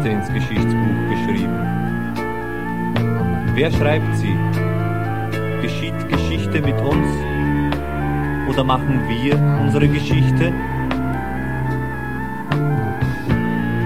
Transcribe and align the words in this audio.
Seite 0.00 0.08
ins 0.08 0.32
Geschichtsbuch 0.32 1.10
geschrieben. 1.10 1.58
Wer 3.54 3.70
schreibt 3.70 4.16
sie? 4.16 4.34
Geschieht 5.60 6.08
Geschichte 6.08 6.62
mit 6.62 6.80
uns? 6.80 7.06
Oder 8.48 8.64
machen 8.64 9.00
wir 9.08 9.36
unsere 9.60 9.88
Geschichte? 9.88 10.52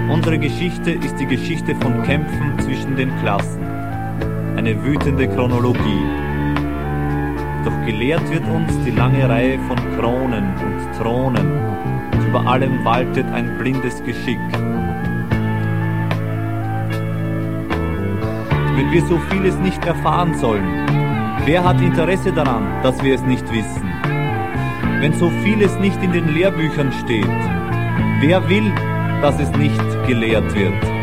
Unsere 0.09 0.39
Geschichte 0.39 0.93
ist 0.93 1.19
die 1.19 1.27
Geschichte 1.27 1.75
von 1.77 2.03
Kämpfen 2.05 2.59
zwischen 2.61 2.95
den 2.97 3.11
Klassen. 3.21 3.67
Eine 4.57 4.83
wütende 4.85 5.27
Chronologie. 5.27 6.05
Doch 7.65 7.87
gelehrt 7.87 8.31
wird 8.31 8.45
uns 8.49 8.73
die 8.85 8.93
lange 8.93 9.29
Reihe 9.29 9.59
von 9.67 9.77
Kronen 9.99 10.45
und 10.63 10.97
Thronen. 10.97 11.51
Und 12.13 12.29
über 12.29 12.47
allem 12.47 12.85
waltet 12.85 13.27
ein 13.33 13.59
blindes 13.59 14.03
Geschick. 14.05 14.39
Wenn 18.85 18.93
wir 18.93 19.07
so 19.07 19.19
vieles 19.31 19.57
nicht 19.57 19.83
erfahren 19.87 20.35
sollen, 20.35 20.87
wer 21.47 21.65
hat 21.65 21.81
Interesse 21.81 22.31
daran, 22.31 22.83
dass 22.83 23.03
wir 23.03 23.15
es 23.15 23.23
nicht 23.23 23.51
wissen? 23.51 23.91
Wenn 25.01 25.15
so 25.15 25.31
vieles 25.43 25.75
nicht 25.79 26.01
in 26.03 26.13
den 26.13 26.35
Lehrbüchern 26.35 26.93
steht, 26.93 27.25
wer 28.21 28.47
will, 28.47 28.71
dass 29.23 29.41
es 29.41 29.51
nicht 29.53 29.81
gelehrt 30.07 30.55
wird? 30.55 30.94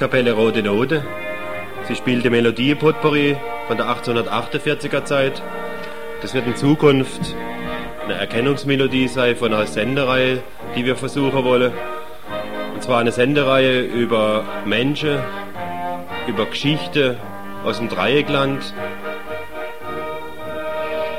Blaskapelle 0.00 0.32
Rote 0.32 0.62
Note. 0.62 1.04
Sie 1.86 1.94
spielt 1.94 2.24
die 2.24 2.30
Melodie 2.30 2.74
Potpourri 2.74 3.36
von 3.66 3.76
der 3.76 3.84
1848er 3.84 5.04
Zeit. 5.04 5.42
Das 6.22 6.32
wird 6.32 6.46
in 6.46 6.56
Zukunft 6.56 7.36
eine 8.02 8.14
Erkennungsmelodie 8.14 9.08
sein 9.08 9.36
von 9.36 9.52
einer 9.52 9.66
Sendereihe, 9.66 10.42
die 10.74 10.86
wir 10.86 10.96
versuchen 10.96 11.44
wollen. 11.44 11.72
Und 12.72 12.82
zwar 12.82 13.00
eine 13.00 13.12
Sendereihe 13.12 13.82
über 13.82 14.44
Menschen, 14.64 15.18
über 16.26 16.46
Geschichte 16.46 17.18
aus 17.62 17.76
dem 17.76 17.90
Dreieckland. 17.90 18.72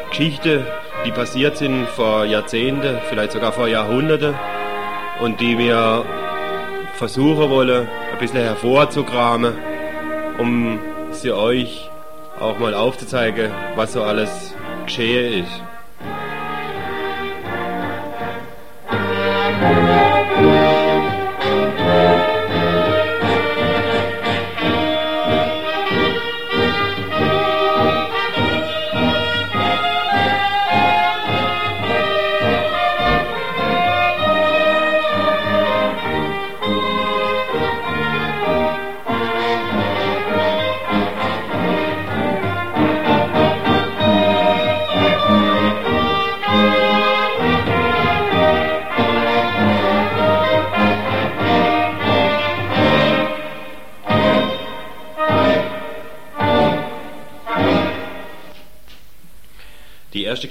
Geschichte, 0.10 0.66
die 1.06 1.12
passiert 1.12 1.56
sind 1.56 1.88
vor 1.88 2.25
Jahrzehnten, 2.25 2.98
vielleicht 3.10 3.33
sogar 3.33 3.51
vor 3.51 3.68
Jahrhunderten 3.68 4.33
und 5.19 5.39
die 5.39 5.60
wir 5.60 6.04
versuchen 6.95 7.48
wollen, 7.51 7.88
ein 8.12 8.19
bisschen 8.19 8.42
hervorzukramen, 8.42 9.54
um 10.38 10.80
sie 11.12 11.31
euch 11.31 11.90
auch 12.40 12.58
mal 12.60 12.74
aufzuzeigen, 12.74 13.52
was 13.75 13.94
so 13.94 14.04
alles 14.04 14.54
geschehen 14.86 15.44
ist. 15.44 15.62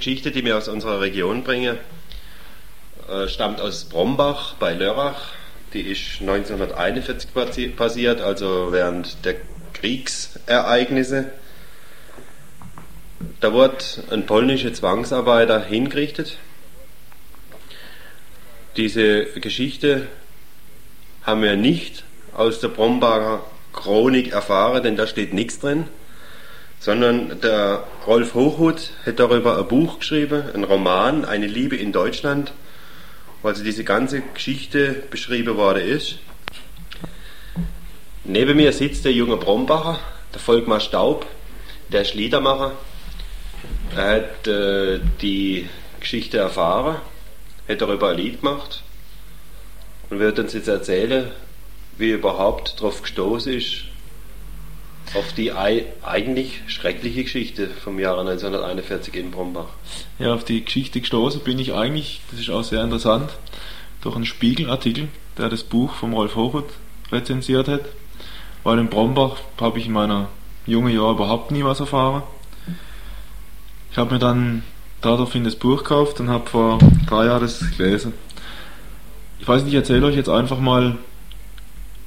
Geschichte, 0.01 0.31
die 0.31 0.43
wir 0.43 0.57
aus 0.57 0.67
unserer 0.67 0.99
Region 0.99 1.43
bringen, 1.43 1.77
äh, 3.07 3.27
stammt 3.27 3.61
aus 3.61 3.85
Brombach 3.85 4.55
bei 4.55 4.73
Lörrach. 4.73 5.33
Die 5.73 5.81
ist 5.81 6.21
1941 6.21 7.75
passiert, 7.75 8.19
also 8.19 8.69
während 8.71 9.23
der 9.23 9.35
Kriegsereignisse. 9.73 11.29
Da 13.41 13.53
wurde 13.53 13.77
ein 14.09 14.25
polnischer 14.25 14.73
Zwangsarbeiter 14.73 15.63
hingerichtet. 15.63 16.37
Diese 18.77 19.25
Geschichte 19.39 20.07
haben 21.21 21.43
wir 21.43 21.55
nicht 21.55 22.05
aus 22.33 22.59
der 22.59 22.69
Brombacher 22.69 23.43
Chronik 23.71 24.31
erfahren, 24.31 24.81
denn 24.81 24.95
da 24.95 25.05
steht 25.05 25.31
nichts 25.31 25.59
drin 25.59 25.85
sondern 26.81 27.39
der 27.41 27.83
Rolf 28.07 28.33
Hochhuth 28.33 28.91
hat 29.05 29.19
darüber 29.19 29.59
ein 29.59 29.67
Buch 29.67 29.99
geschrieben, 29.99 30.43
ein 30.55 30.63
Roman, 30.63 31.25
Eine 31.25 31.45
Liebe 31.45 31.75
in 31.75 31.91
Deutschland, 31.91 32.53
wo 33.43 33.49
also 33.49 33.63
diese 33.63 33.83
ganze 33.83 34.21
Geschichte 34.21 35.03
beschrieben 35.11 35.57
worden 35.57 35.83
ist. 35.87 36.17
Neben 38.23 38.57
mir 38.57 38.73
sitzt 38.73 39.05
der 39.05 39.13
junge 39.13 39.37
Brombacher, 39.37 39.99
der 40.33 40.39
Volkmar 40.39 40.79
Staub, 40.79 41.27
der 41.89 42.01
ist 42.01 42.15
Liedermacher. 42.15 42.71
Er 43.95 44.15
hat 44.15 44.47
äh, 44.47 44.99
die 45.21 45.69
Geschichte 45.99 46.39
erfahren, 46.39 46.95
hat 47.67 47.79
darüber 47.79 48.09
ein 48.09 48.17
Lied 48.17 48.41
gemacht 48.41 48.81
und 50.09 50.17
wird 50.17 50.39
uns 50.39 50.53
jetzt 50.53 50.67
erzählen, 50.67 51.29
wie 51.99 52.09
er 52.09 52.17
überhaupt 52.17 52.79
darauf 52.79 53.03
gestoßen 53.03 53.53
ist, 53.53 53.90
auf 55.13 55.33
die 55.33 55.51
eigentlich 55.51 56.61
schreckliche 56.67 57.23
Geschichte 57.23 57.67
vom 57.67 57.99
Jahre 57.99 58.21
1941 58.21 59.15
in 59.15 59.31
Brombach. 59.31 59.67
Ja, 60.19 60.33
auf 60.33 60.45
die 60.45 60.63
Geschichte 60.63 61.01
gestoßen 61.01 61.41
bin 61.41 61.59
ich 61.59 61.73
eigentlich, 61.73 62.21
das 62.31 62.39
ist 62.39 62.49
auch 62.49 62.63
sehr 62.63 62.83
interessant, 62.83 63.29
durch 64.01 64.15
einen 64.15 64.25
Spiegelartikel, 64.25 65.09
der 65.37 65.49
das 65.49 65.63
Buch 65.63 65.93
vom 65.93 66.13
Rolf 66.13 66.35
Hochhuth 66.35 66.69
rezensiert 67.11 67.67
hat, 67.67 67.81
weil 68.63 68.79
in 68.79 68.89
Brombach 68.89 69.37
habe 69.59 69.79
ich 69.79 69.87
in 69.87 69.93
meiner 69.93 70.29
jungen 70.65 70.93
Jahren 70.93 71.15
überhaupt 71.15 71.51
nie 71.51 71.63
was 71.63 71.79
erfahren. 71.79 72.23
Ich 73.91 73.97
habe 73.97 74.13
mir 74.13 74.19
dann 74.19 74.63
daraufhin 75.01 75.43
das 75.43 75.55
Buch 75.55 75.79
gekauft 75.79 76.19
und 76.19 76.29
habe 76.29 76.49
vor 76.49 76.79
drei 77.07 77.25
Jahren 77.25 77.41
das 77.41 77.59
gelesen. 77.75 78.13
Ich 79.39 79.47
weiß 79.47 79.63
nicht, 79.63 79.73
ich 79.73 79.77
erzähle 79.77 80.05
euch 80.05 80.15
jetzt 80.15 80.29
einfach 80.29 80.59
mal, 80.59 80.97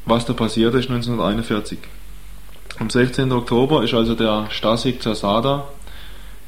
was 0.07 0.25
da 0.25 0.33
passiert 0.33 0.75
ist 0.75 0.89
1941. 0.89 1.79
Am 2.81 2.91
16. 2.91 3.31
Oktober 3.31 3.85
ist 3.85 3.95
also 3.95 4.17
der 4.17 4.49
Stasik 4.51 5.01
Zasada, 5.01 5.69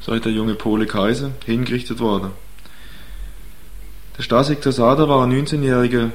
hat 0.05 0.25
der 0.25 0.31
junge 0.33 0.55
Pole 0.55 0.85
Kaiser, 0.85 1.31
hingerichtet 1.45 2.01
worden. 2.01 2.31
Der 4.17 4.23
Stasik 4.23 4.61
Zasada 4.61 5.07
war 5.07 5.25
ein 5.25 5.31
19-jähriger 5.31 6.11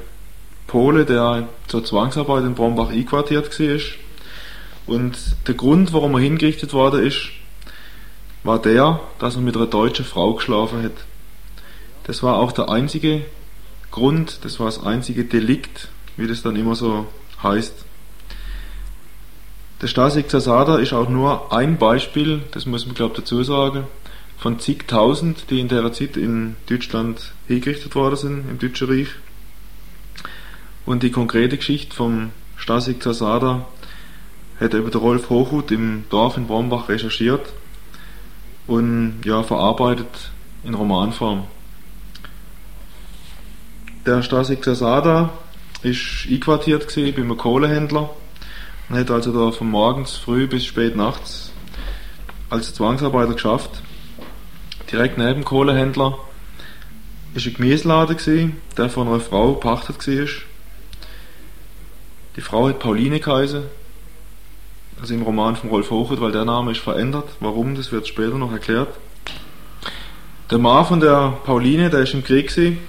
Pole, 0.67 1.05
der 1.05 1.47
zur 1.67 1.83
Zwangsarbeit 1.83 2.43
in 2.43 2.53
Brombach 2.53 2.89
einquartiert 2.89 3.59
war. 3.59 3.79
Und 4.85 5.17
der 5.47 5.55
Grund, 5.55 5.93
warum 5.93 6.13
er 6.13 6.19
hingerichtet 6.19 6.73
worden 6.73 7.03
ist, 7.07 7.29
war 8.43 8.61
der, 8.61 8.99
dass 9.17 9.35
er 9.35 9.41
mit 9.41 9.55
einer 9.55 9.65
deutschen 9.65 10.05
Frau 10.05 10.35
geschlafen 10.35 10.83
hat. 10.83 10.91
Das 12.03 12.21
war 12.21 12.37
auch 12.37 12.51
der 12.51 12.69
einzige 12.69 13.25
Grund, 13.89 14.39
das 14.43 14.59
war 14.59 14.67
das 14.67 14.83
einzige 14.83 15.25
Delikt, 15.25 15.87
wie 16.17 16.27
das 16.27 16.43
dann 16.43 16.55
immer 16.55 16.75
so 16.75 17.07
heißt. 17.41 17.85
Der 19.83 19.89
Stasik 19.89 20.29
Zasada 20.29 20.77
ist 20.77 20.93
auch 20.93 21.09
nur 21.09 21.51
ein 21.51 21.77
Beispiel, 21.77 22.39
das 22.51 22.65
muss 22.65 22.85
man 22.85 22.95
glaube 22.95 23.17
dazu 23.17 23.43
sagen, 23.43 23.83
von 24.37 24.57
zigtausend, 24.57 25.49
die 25.49 25.59
in 25.59 25.67
der 25.67 25.91
Zeit 25.91 26.15
in 26.15 26.55
Deutschland 26.69 27.33
hingerichtet 27.49 27.93
worden 27.93 28.15
sind, 28.15 28.49
im 28.49 28.59
Deutschen 28.59 28.87
Reich. 28.87 29.09
Und 30.85 31.03
die 31.03 31.11
konkrete 31.11 31.57
Geschichte 31.57 31.93
vom 31.93 32.29
Stasik 32.55 33.03
Zasada 33.03 33.67
hat 34.57 34.73
über 34.73 34.89
der 34.89 35.01
Rolf 35.01 35.29
Hochhut 35.29 35.69
im 35.69 36.05
Dorf 36.09 36.37
in 36.37 36.47
Brombach 36.47 36.87
recherchiert 36.87 37.51
und 38.67 39.23
ja, 39.25 39.43
verarbeitet 39.43 40.31
in 40.63 40.75
Romanform. 40.75 41.43
Der 44.05 44.23
Stasik 44.23 44.63
Zasada 44.63 45.31
ist 45.81 46.25
einquartiert 46.31 46.87
bei 46.95 47.13
einem 47.13 47.35
Kohlehändler 47.35 48.11
hat 48.89 49.11
also 49.11 49.31
da 49.31 49.51
von 49.51 49.69
morgens 49.69 50.15
früh 50.15 50.47
bis 50.47 50.65
spät 50.65 50.95
nachts 50.95 51.51
als 52.49 52.73
Zwangsarbeiter 52.73 53.33
geschafft. 53.33 53.81
Direkt 54.91 55.17
neben 55.17 55.43
Kohlehändler 55.43 56.19
ist 57.33 57.47
ein 57.47 57.53
Gemüseladen 57.55 58.15
gewesen, 58.15 58.57
der 58.77 58.89
von 58.89 59.07
einer 59.07 59.19
Frau 59.19 59.53
pachtet 59.53 60.07
war. 60.07 60.27
Die 62.35 62.41
Frau 62.41 62.67
hat 62.67 62.79
Pauline 62.79 63.19
geheißen, 63.19 63.63
also 65.01 65.13
im 65.13 65.23
Roman 65.23 65.55
von 65.55 65.69
Rolf 65.69 65.89
Hochert, 65.89 66.21
weil 66.21 66.31
der 66.31 66.45
Name 66.45 66.71
ist 66.71 66.81
verändert. 66.81 67.29
Warum, 67.39 67.75
das 67.75 67.91
wird 67.91 68.07
später 68.07 68.37
noch 68.37 68.51
erklärt. 68.51 68.89
Der 70.51 70.59
Mann 70.59 70.85
von 70.85 70.99
der 70.99 71.37
Pauline, 71.43 71.89
der 71.89 72.01
ist 72.01 72.13
im 72.13 72.23
Krieg 72.23 72.49
gewesen, 72.49 72.79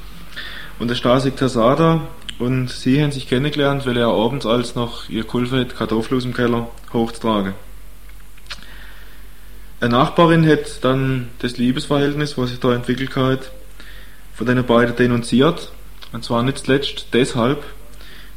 und 0.79 0.89
der 0.89 0.95
Stasik 0.95 1.37
Tasada 1.37 2.03
und 2.38 2.69
sie 2.69 3.03
haben 3.03 3.12
sich 3.12 3.29
kennengelernt, 3.29 3.87
weil 3.87 3.97
er 3.97 4.09
abends 4.09 4.47
als 4.47 4.75
noch 4.75 5.09
ihr 5.09 5.25
Kulfe 5.25 5.61
hat, 5.61 5.76
Kartoffeln 5.76 6.17
aus 6.19 6.25
dem 6.25 6.35
Keller 6.35 6.69
hochzutragen. 6.93 7.55
Eine 9.81 9.91
Nachbarin 9.91 10.49
hat 10.49 10.83
dann 10.83 11.29
das 11.41 11.59
Liebesverhältnis, 11.59 12.38
was 12.38 12.50
sich 12.50 12.61
da 12.61 12.75
entwickelt 12.75 13.14
hat, 13.17 13.50
von 14.35 14.47
den 14.47 14.64
beiden 14.64 14.97
denunziert. 14.97 15.71
Und 16.12 16.25
zwar 16.25 16.43
nicht 16.43 16.59
zuletzt 16.59 17.09
deshalb, 17.12 17.64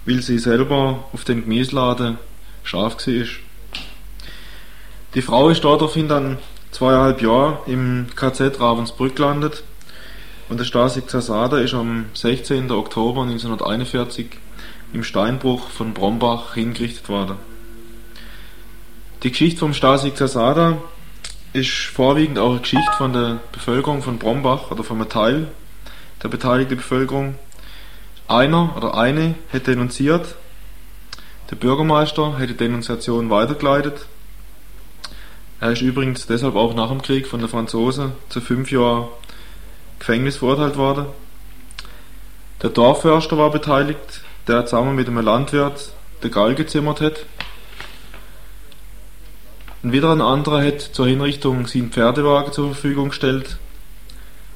weil 0.06 0.22
sie 0.22 0.40
selber 0.40 1.06
auf 1.14 1.24
dem 1.24 1.44
Gemüseladen 1.44 2.18
scharf 2.64 2.98
war. 3.08 3.26
Die 5.14 5.22
Frau 5.22 5.50
ist 5.50 5.64
daraufhin 5.64 6.08
dann 6.08 6.38
zweieinhalb 6.72 7.22
Jahre 7.22 7.60
im 7.66 8.08
KZ 8.16 8.60
Ravensbrück 8.60 9.16
gelandet 9.16 9.64
und 10.50 10.60
der 10.60 10.66
Stasik 10.66 11.10
Zasada 11.10 11.60
ist 11.60 11.74
am 11.74 12.06
16. 12.14 12.72
Oktober 12.72 13.24
1941 13.24 14.28
im 14.94 15.04
Steinbruch 15.04 15.70
von 15.70 15.94
Brombach 15.94 16.54
hingerichtet 16.54 17.10
worden. 17.10 17.36
Die 19.24 19.32
Geschichte 19.32 19.60
vom 19.60 19.74
Stasik 19.74 20.16
Zasada 20.16 20.78
ist 21.54 21.72
vorwiegend 21.72 22.40
auch 22.40 22.52
eine 22.52 22.60
Geschichte 22.62 22.92
von 22.98 23.14
der 23.14 23.40
Bevölkerung 23.52 24.02
von 24.02 24.20
Brombach 24.20 24.72
oder 24.72 24.84
von 24.84 24.98
einem 24.98 25.10
Teil 25.10 25.48
der 26.24 26.30
beteiligten 26.30 26.78
Bevölkerung. 26.78 27.36
Einer 28.28 28.76
oder 28.78 28.96
eine 28.96 29.36
hat 29.52 29.68
denunziert, 29.68 30.36
der 31.50 31.56
Bürgermeister 31.56 32.38
hat 32.38 32.50
die 32.50 32.58
Denunziation 32.58 33.30
weitergeleitet. 33.30 34.06
Er 35.60 35.72
ist 35.72 35.82
übrigens 35.82 36.28
deshalb 36.28 36.56
auch 36.56 36.74
nach 36.74 36.90
dem 36.90 37.02
Krieg 37.02 37.26
von 37.26 37.40
den 37.40 37.50
Franzosen 37.50 38.12
zu 38.30 38.42
fünf 38.42 38.70
Jahren 38.70 39.08
Gefängnis 40.00 40.38
verurteilt 40.38 40.78
worden. 40.78 41.06
Der 42.62 42.70
Dorfförster 42.70 43.38
war 43.38 43.52
beteiligt, 43.52 44.22
der 44.48 44.66
zusammen 44.66 44.96
mit 44.96 45.08
einem 45.08 45.24
Landwirt 45.24 45.92
den 46.24 46.32
Gall 46.32 46.56
gezimmert 46.56 47.02
hat. 47.02 47.26
Ein 49.84 49.92
wieder 49.92 50.12
ein 50.12 50.22
anderer 50.22 50.66
hat 50.66 50.82
zur 50.82 51.08
Hinrichtung 51.08 51.68
sieben 51.68 51.92
Pferdewagen 51.92 52.52
zur 52.52 52.74
Verfügung 52.74 53.10
gestellt. 53.10 53.58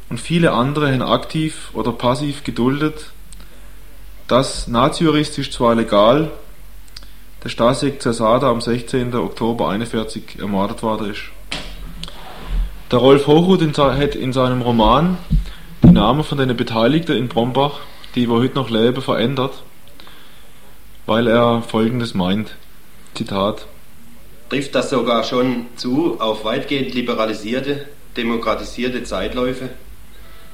Und 0.10 0.19
viele 0.19 0.51
andere 0.51 0.91
haben 0.91 1.03
aktiv 1.03 1.69
oder 1.74 1.91
passiv 1.91 2.43
geduldet, 2.43 3.12
dass 4.27 4.67
nazijuristisch 4.67 5.51
zwar 5.51 5.75
legal 5.75 6.31
der 7.43 7.50
Stasik 7.50 8.01
Cesada 8.01 8.50
am 8.50 8.62
16. 8.62 9.15
Oktober 9.15 9.69
1941 9.69 10.39
ermordet 10.39 10.83
worden 10.83 11.12
ist. 11.12 11.21
Der 12.91 13.00
Rolf 13.00 13.25
Hochhut 13.25 13.77
hat 13.77 14.15
in 14.15 14.33
seinem 14.33 14.62
Roman 14.62 15.17
die 15.81 15.91
Namen 15.91 16.25
von 16.25 16.38
den 16.38 16.57
Beteiligten 16.57 17.15
in 17.15 17.29
Brombach, 17.29 17.79
die 18.15 18.27
wir 18.27 18.36
heute 18.36 18.55
noch 18.55 18.69
leben, 18.69 19.01
verändert, 19.01 19.63
weil 21.05 21.27
er 21.27 21.62
folgendes 21.62 22.15
meint. 22.15 22.57
Zitat. 23.13 23.65
Trifft 24.50 24.75
das 24.75 24.89
sogar 24.89 25.24
schon 25.24 25.67
zu 25.77 26.19
auf 26.19 26.43
weitgehend 26.43 26.93
liberalisierte, 26.93 27.86
demokratisierte 28.17 29.05
Zeitläufe? 29.05 29.69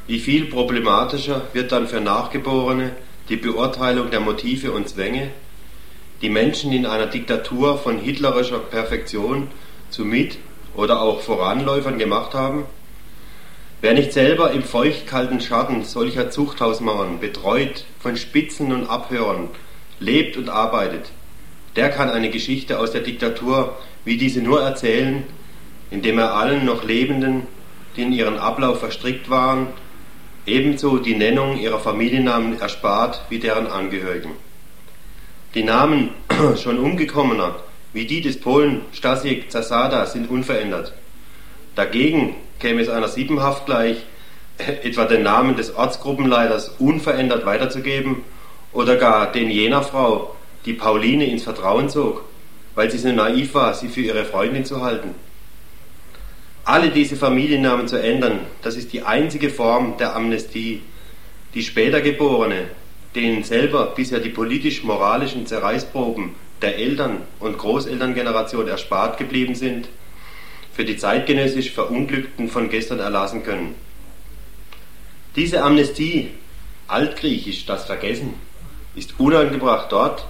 Wie 0.06 0.20
viel 0.20 0.46
problematischer 0.46 1.42
wird 1.54 1.72
dann 1.72 1.88
für 1.88 2.02
Nachgeborene 2.02 2.92
die 3.30 3.38
Beurteilung 3.38 4.12
der 4.12 4.20
Motive 4.20 4.74
und 4.74 4.88
Zwänge, 4.88 5.32
die 6.22 6.30
Menschen 6.30 6.72
in 6.72 6.86
einer 6.86 7.08
Diktatur 7.08 7.80
von 7.80 7.98
hitlerischer 7.98 8.60
Perfektion 8.60 9.48
zu 9.90 10.06
Mit- 10.06 10.38
oder 10.78 11.02
auch 11.02 11.20
Voranläufern 11.20 11.98
gemacht 11.98 12.34
haben? 12.34 12.64
Wer 13.82 13.94
nicht 13.94 14.14
selber 14.14 14.52
im 14.52 14.64
feuchtkalten 14.64 15.42
Schatten 15.42 15.84
solcher 15.84 16.32
Zuchthausmauern, 16.32 17.20
betreut 17.20 17.86
von 18.00 18.16
Spitzen 18.16 18.72
und 18.72 18.90
Abhörern, 18.90 19.50
lebt 20.00 20.38
und 20.38 20.50
arbeitet, 20.50 21.12
der 21.76 21.90
kann 21.90 22.10
eine 22.10 22.30
Geschichte 22.30 22.80
aus 22.80 22.92
der 22.92 23.02
Diktatur 23.02 23.78
wie 24.06 24.18
diese 24.18 24.42
nur 24.42 24.62
erzählen, 24.62 25.24
indem 25.92 26.18
er 26.18 26.34
allen 26.34 26.66
noch 26.66 26.84
Lebenden, 26.84 27.44
die 27.96 28.04
in 28.04 28.14
ihren 28.14 28.38
Ablauf 28.38 28.80
verstrickt 28.80 29.30
waren, 29.30 29.68
ebenso 30.46 30.98
die 30.98 31.16
Nennung 31.16 31.60
ihrer 31.60 31.80
Familiennamen 31.80 32.60
erspart 32.60 33.22
wie 33.30 33.40
deren 33.40 33.68
Angehörigen. 33.68 34.32
Die 35.54 35.64
Namen 35.64 36.12
schon 36.58 36.80
umgekommener 36.80 37.56
wie 37.94 38.06
die 38.06 38.22
des 38.22 38.40
Polen 38.40 38.82
Stasiek 38.94 39.52
Zasada 39.52 40.06
sind 40.06 40.30
unverändert. 40.30 40.94
Dagegen 41.76 42.36
käme 42.60 42.82
es 42.82 42.90
einer 42.90 43.08
Siebenhaft 43.08 43.66
gleich, 43.66 43.98
etwa 44.58 45.06
den 45.06 45.24
Namen 45.24 45.56
des 45.56 45.76
Ortsgruppenleiters 45.76 46.76
unverändert 46.80 47.46
weiterzugeben 47.46 48.24
oder 48.74 48.96
gar 48.96 49.32
den 49.32 49.50
jener 49.50 49.84
Frau, 49.84 50.36
die 50.66 50.74
Pauline 50.74 51.26
ins 51.26 51.44
Vertrauen 51.44 51.90
zog, 51.90 52.26
weil 52.76 52.92
sie 52.92 52.98
so 52.98 53.12
naiv 53.12 53.54
war, 53.54 53.74
sie 53.74 53.88
für 53.88 54.02
ihre 54.02 54.26
Freundin 54.26 54.66
zu 54.66 54.82
halten. 54.82 55.16
Alle 56.66 56.90
diese 56.90 57.16
Familiennamen 57.16 57.88
zu 57.88 57.96
ändern, 57.96 58.40
das 58.62 58.76
ist 58.76 58.92
die 58.92 59.04
einzige 59.04 59.50
Form 59.50 59.98
der 59.98 60.16
Amnestie. 60.16 60.82
Die 61.54 61.64
später 61.64 62.02
Geborene, 62.02 62.66
denen 63.16 63.44
selber 63.44 63.94
bisher 63.96 64.20
die 64.20 64.30
politisch-moralischen 64.30 65.48
Zerreißproben 65.48 66.36
der 66.62 66.78
Eltern- 66.78 67.22
und 67.40 67.58
Großelterngeneration 67.58 68.68
erspart 68.68 69.18
geblieben 69.18 69.56
sind, 69.56 69.88
für 70.74 70.86
die 70.86 70.98
zeitgenössisch 70.98 71.72
Verunglückten 71.72 72.50
von 72.50 72.70
gestern 72.70 73.00
erlassen 73.00 73.44
können. 73.44 73.76
Diese 75.36 75.64
Amnestie, 75.64 76.32
altgriechisch 76.88 77.66
das 77.66 77.86
Vergessen, 77.86 78.34
ist 78.96 79.20
unangebracht 79.20 79.92
dort, 79.92 80.26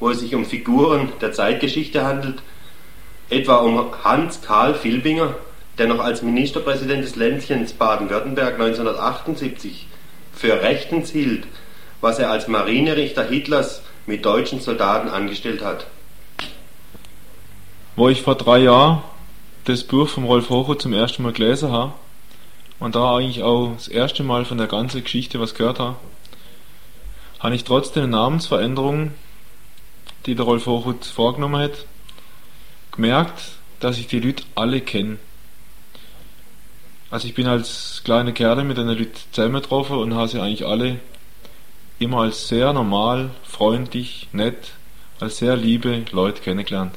wo 0.00 0.10
es 0.10 0.20
sich 0.20 0.34
um 0.34 0.44
Figuren 0.44 1.12
der 1.20 1.32
Zeitgeschichte 1.32 2.04
handelt, 2.04 2.42
etwa 3.30 3.56
um 3.56 3.92
Hans 4.04 4.42
Karl 4.42 4.74
Filbinger, 4.74 5.36
der 5.78 5.86
noch 5.86 6.00
als 6.00 6.22
Ministerpräsident 6.22 7.04
des 7.04 7.16
Ländchens 7.16 7.72
Baden-Württemberg 7.72 8.54
1978 8.54 9.86
für 10.32 10.60
rechtens 10.60 11.10
hielt, 11.10 11.46
was 12.00 12.18
er 12.18 12.30
als 12.30 12.48
Marinerichter 12.48 13.24
Hitlers 13.24 13.82
mit 14.06 14.24
deutschen 14.24 14.60
Soldaten 14.60 15.08
angestellt 15.08 15.62
hat. 15.62 15.86
Wo 17.96 18.08
ich 18.08 18.22
vor 18.22 18.34
drei 18.34 18.58
Jahren 18.58 19.02
das 19.64 19.84
Buch 19.84 20.08
von 20.08 20.24
Rolf 20.24 20.50
Hocher 20.50 20.78
zum 20.78 20.92
ersten 20.92 21.22
Mal 21.22 21.32
gelesen 21.32 21.70
habe 21.70 21.92
und 22.80 22.94
da 22.94 23.16
eigentlich 23.16 23.42
auch 23.42 23.74
das 23.74 23.88
erste 23.88 24.22
Mal 24.22 24.44
von 24.44 24.58
der 24.58 24.66
ganzen 24.66 25.04
Geschichte 25.04 25.40
was 25.40 25.54
gehört 25.54 25.78
habe, 25.78 25.96
habe 27.38 27.54
ich 27.54 27.64
trotz 27.64 27.92
der 27.92 28.06
Namensveränderungen, 28.06 29.14
die 30.26 30.34
der 30.34 30.44
Rolf 30.44 30.66
Hochhut 30.66 31.04
vorgenommen 31.04 31.60
hat, 31.60 31.86
gemerkt, 32.92 33.52
dass 33.80 33.98
ich 33.98 34.06
die 34.06 34.20
Leute 34.20 34.44
alle 34.54 34.80
kenne. 34.80 35.18
Also 37.10 37.28
ich 37.28 37.34
bin 37.34 37.46
als 37.46 38.00
kleiner 38.04 38.32
Kerl 38.32 38.64
mit 38.64 38.78
einer 38.78 38.94
Leuten 38.94 39.18
zusammengetroffen 39.32 39.98
und 39.98 40.14
habe 40.14 40.28
sie 40.28 40.40
eigentlich 40.40 40.66
alle 40.66 40.98
immer 42.02 42.22
als 42.22 42.48
sehr 42.48 42.72
normal, 42.72 43.30
freundlich, 43.44 44.28
nett, 44.32 44.72
als 45.20 45.38
sehr 45.38 45.56
liebe 45.56 46.04
Leute 46.10 46.42
kennengelernt. 46.42 46.94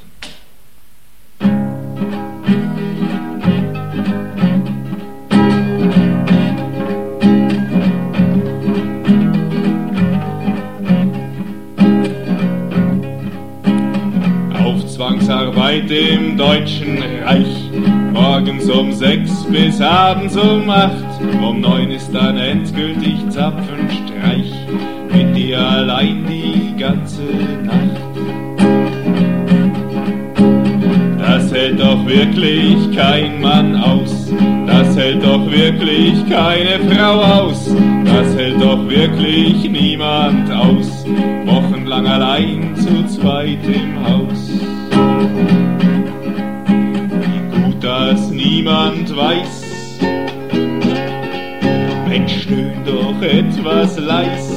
Zwangsarbeit 14.96 15.90
im 15.90 16.38
Deutschen 16.38 16.96
Reich. 17.22 17.70
Morgens 18.14 18.66
um 18.70 18.90
sechs 18.94 19.44
bis 19.44 19.78
abends 19.78 20.34
um 20.38 20.70
acht, 20.70 21.20
um 21.42 21.60
neun 21.60 21.90
ist 21.90 22.10
dann 22.14 22.38
endgültig 22.38 23.16
Zapfenstreich. 23.28 24.50
Mit 25.12 25.36
dir 25.36 25.60
allein 25.60 26.24
die 26.26 26.74
ganze 26.80 27.20
Nacht. 27.62 28.00
Das 31.18 31.52
hält 31.52 31.78
doch 31.78 32.06
wirklich 32.06 32.96
kein 32.96 33.42
Mann 33.42 33.76
aus. 33.76 34.32
Das 34.66 34.96
hält 34.96 35.22
doch 35.22 35.44
wirklich 35.50 36.26
keine 36.26 36.80
Frau 36.90 37.20
aus. 37.20 37.70
Das 38.06 38.34
hält 38.34 38.62
doch 38.62 38.88
wirklich 38.88 39.68
niemand 39.70 40.50
aus. 40.50 41.04
Wochenlang 41.44 42.06
allein 42.06 42.74
zu 42.76 43.04
zweit 43.08 43.58
im 43.66 44.02
Haus. 44.02 44.45
Wie 47.20 47.40
gut, 47.56 47.84
dass 47.84 48.30
niemand 48.30 49.16
weiß. 49.16 49.64
Mensch, 52.08 52.42
stöhn 52.42 52.84
doch 52.84 53.20
etwas 53.22 53.98
leis. 53.98 54.56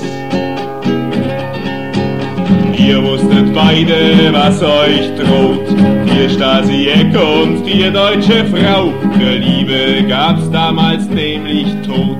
Ihr 2.77 3.03
wusstet 3.03 3.53
beide, 3.53 4.31
was 4.31 4.63
euch 4.63 5.11
droht. 5.15 5.67
Vier 6.09 6.29
Stasi-Eck 6.29 7.13
und 7.13 7.65
vier 7.65 7.91
deutsche 7.91 8.45
Frau. 8.45 8.91
Für 9.17 9.35
Liebe 9.37 10.07
gab's 10.07 10.49
damals 10.49 11.07
nämlich 11.09 11.67
Tod. 11.85 12.17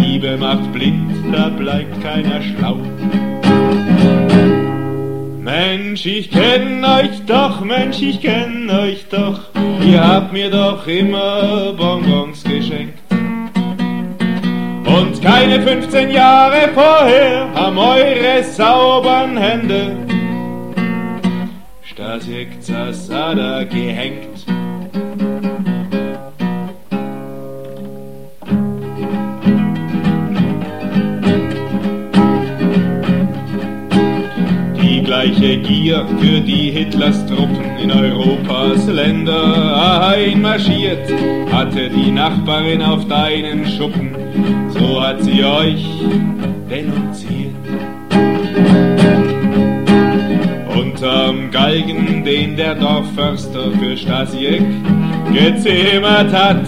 Liebe 0.00 0.36
macht 0.36 0.72
blind, 0.72 1.10
da 1.32 1.48
bleibt 1.48 2.02
keiner 2.02 2.42
schlau. 2.42 2.76
Mensch, 5.44 6.06
ich 6.06 6.30
kenn 6.30 6.82
euch 6.82 7.26
doch, 7.26 7.60
Mensch, 7.60 8.00
ich 8.00 8.22
kenn 8.22 8.70
euch 8.70 9.04
doch. 9.10 9.40
Ihr 9.84 10.02
habt 10.02 10.32
mir 10.32 10.50
doch 10.50 10.86
immer 10.86 11.74
Bonbons 11.74 12.42
geschenkt. 12.44 12.98
Und 14.86 15.20
keine 15.20 15.60
15 15.60 16.12
Jahre 16.12 16.70
vorher 16.72 17.52
haben 17.54 17.76
eure 17.76 18.42
sauberen 18.42 19.36
Hände 19.36 19.94
Stasiek 21.82 22.62
Zasada 22.62 23.64
gehängt. 23.64 24.33
Gleiche 35.24 35.56
Gier, 35.58 36.06
für 36.20 36.40
die 36.40 36.70
Hitlers 36.70 37.24
Truppen 37.26 37.78
in 37.82 37.90
Europas 37.90 38.86
Länder 38.86 40.06
einmarschiert, 40.06 41.10
hatte 41.50 41.88
die 41.88 42.10
Nachbarin 42.10 42.82
auf 42.82 43.06
deinen 43.08 43.64
Schuppen, 43.66 44.10
so 44.68 45.02
hat 45.02 45.22
sie 45.22 45.42
euch 45.42 45.86
denunziert. 46.68 47.54
Unterm 50.76 51.50
Galgen, 51.50 52.22
den 52.24 52.56
der 52.56 52.74
Dorfförster 52.74 53.72
für 53.80 53.96
Stasiek 53.96 54.62
gezimmert 55.32 56.32
hat, 56.32 56.66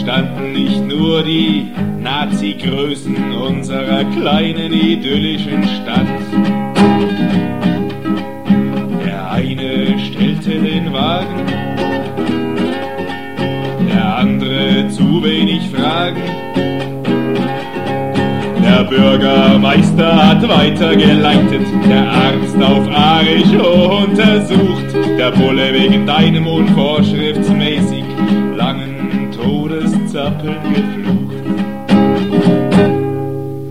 standen 0.00 0.52
nicht 0.52 0.86
nur 0.86 1.24
die 1.24 1.66
Nazi-Größen 2.00 3.32
unserer 3.32 4.04
kleinen 4.04 4.72
idyllischen 4.72 5.64
Stadt. 5.64 6.75
Stellte 10.16 10.58
den 10.60 10.92
Wagen, 10.92 11.46
der 13.86 14.16
andere 14.16 14.88
zu 14.88 15.22
wenig 15.22 15.68
Fragen. 15.68 16.22
Der 18.62 18.84
Bürgermeister 18.84 20.28
hat 20.28 20.48
weitergeleitet, 20.48 21.66
der 21.88 22.10
Arzt 22.10 22.56
auf 22.56 22.88
Arisch 22.88 23.52
untersucht, 23.52 24.94
der 25.18 25.30
Bulle 25.32 25.72
wegen 25.72 26.06
deinem 26.06 26.46
unvorschriftsmäßig 26.46 28.04
langen 28.56 29.30
Todeszappeln 29.32 30.56
geflucht. 30.74 31.36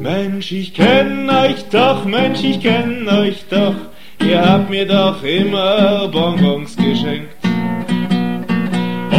Mensch, 0.01 0.51
ich 0.51 0.73
kenn 0.75 1.29
euch 1.29 1.65
doch, 1.71 2.05
Mensch, 2.05 2.43
ich 2.43 2.61
kenn 2.61 3.07
euch 3.09 3.45
doch, 3.49 3.75
ihr 4.25 4.41
habt 4.44 4.70
mir 4.70 4.88
doch 4.88 5.22
immer 5.24 6.08
Bonbons 6.08 6.75
geschenkt. 6.75 7.36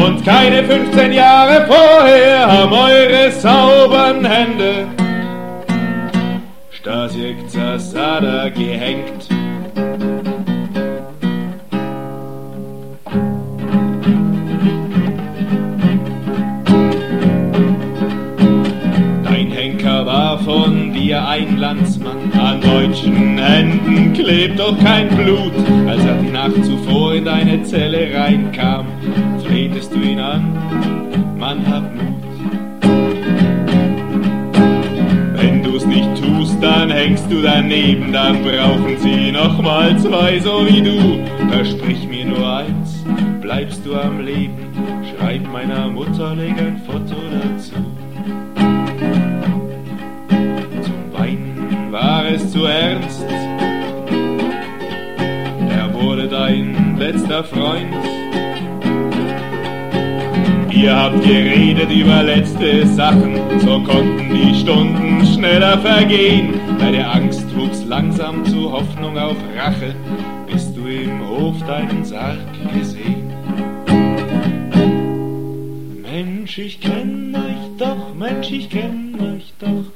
Und 0.05 0.25
keine 0.25 0.63
15 0.65 1.13
Jahre 1.13 1.67
vorher 1.67 2.47
haben 2.47 2.73
eure 2.73 3.31
sauberen 3.31 4.25
Hände 4.25 4.87
Stasiek 6.71 7.37
Zasada 7.49 8.49
gehängt. 8.51 9.29
Dein 19.25 19.51
Henker 19.51 20.07
war 20.07 20.39
von 20.39 20.93
dir 20.93 21.27
ein 21.27 21.59
an 21.65 21.85
deutschen 22.66 23.38
Händen 23.38 24.12
klebt 24.12 24.58
doch 24.58 24.78
kein 24.78 25.08
Blut. 25.08 25.52
Als 25.88 26.04
er 26.04 26.16
die 26.16 26.30
Nacht 26.30 26.64
zuvor 26.64 27.14
in 27.14 27.25
deine 27.25 27.62
Zelle 27.62 28.12
reinkam, 28.14 28.87
flehtest 29.44 29.94
du 29.94 30.00
ihn 30.00 30.18
an, 30.18 30.52
Mann 31.38 31.66
hab 31.66 31.85
Mut. 31.94 32.23
Wenn 35.37 35.62
du's 35.62 35.87
nicht 35.87 36.11
tust, 36.16 36.57
dann 36.61 36.90
hängst 36.90 37.31
du 37.31 37.42
daneben, 37.42 38.12
dann 38.12 38.42
brauchen 38.42 38.96
sie 38.98 39.31
noch 39.31 39.61
mal 39.62 39.96
zwei, 39.98 40.38
so 40.40 40.66
wie 40.66 40.83
du. 40.83 41.50
Versprich 41.50 42.07
mir 42.09 42.24
nur 42.24 42.57
eins, 42.59 43.05
bleibst 43.40 43.87
du 43.87 43.94
am 43.94 44.24
Leben, 44.24 44.66
schreib 45.11 45.42
meiner 45.52 45.88
Mutter, 45.88 46.35
leg 46.35 46.59
ein 46.59 46.81
Foto 46.87 47.16
dazu. 47.31 47.95
Es 52.37 52.53
zu 52.53 52.66
ernst, 52.66 53.25
er 55.70 55.94
wurde 55.94 56.29
dein 56.29 56.96
letzter 56.99 57.42
Freund. 57.42 57.94
Ihr 60.70 60.94
habt 60.94 61.22
geredet 61.22 61.90
über 61.90 62.22
letzte 62.22 62.87
Sachen, 62.88 63.37
so 63.61 63.81
konnten 63.81 64.35
die 64.35 64.55
Stunden 64.55 65.25
schneller 65.25 65.79
vergehen. 65.79 66.61
Deine 66.79 67.09
Angst 67.09 67.46
wuchs 67.57 67.83
langsam 67.85 68.44
zu 68.44 68.70
Hoffnung 68.70 69.16
auf 69.16 69.37
Rache, 69.57 69.94
bis 70.46 70.75
du 70.75 70.87
im 70.87 71.27
Hof 71.27 71.57
deinen 71.66 72.05
Sarg 72.05 72.37
gesehen. 72.75 73.33
Mensch, 76.03 76.59
ich 76.59 76.81
kenn 76.81 77.35
euch 77.35 77.79
doch, 77.79 78.14
Mensch, 78.14 78.51
ich 78.51 78.68
kenn 78.68 79.16
euch 79.18 79.55
doch, 79.59 79.90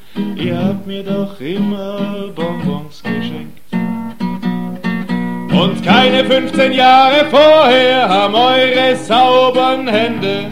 ihr 0.51 0.59
habt 0.59 0.87
mir 0.87 1.05
doch 1.05 1.41
immer 1.41 2.29
Bonbons 2.35 3.03
geschenkt. 3.03 3.61
Und 5.53 5.85
keine 5.85 6.25
15 6.25 6.73
Jahre 6.73 7.27
vorher 7.31 8.09
haben 8.09 8.35
eure 8.35 8.97
sauberen 8.97 9.87
Hände 9.87 10.47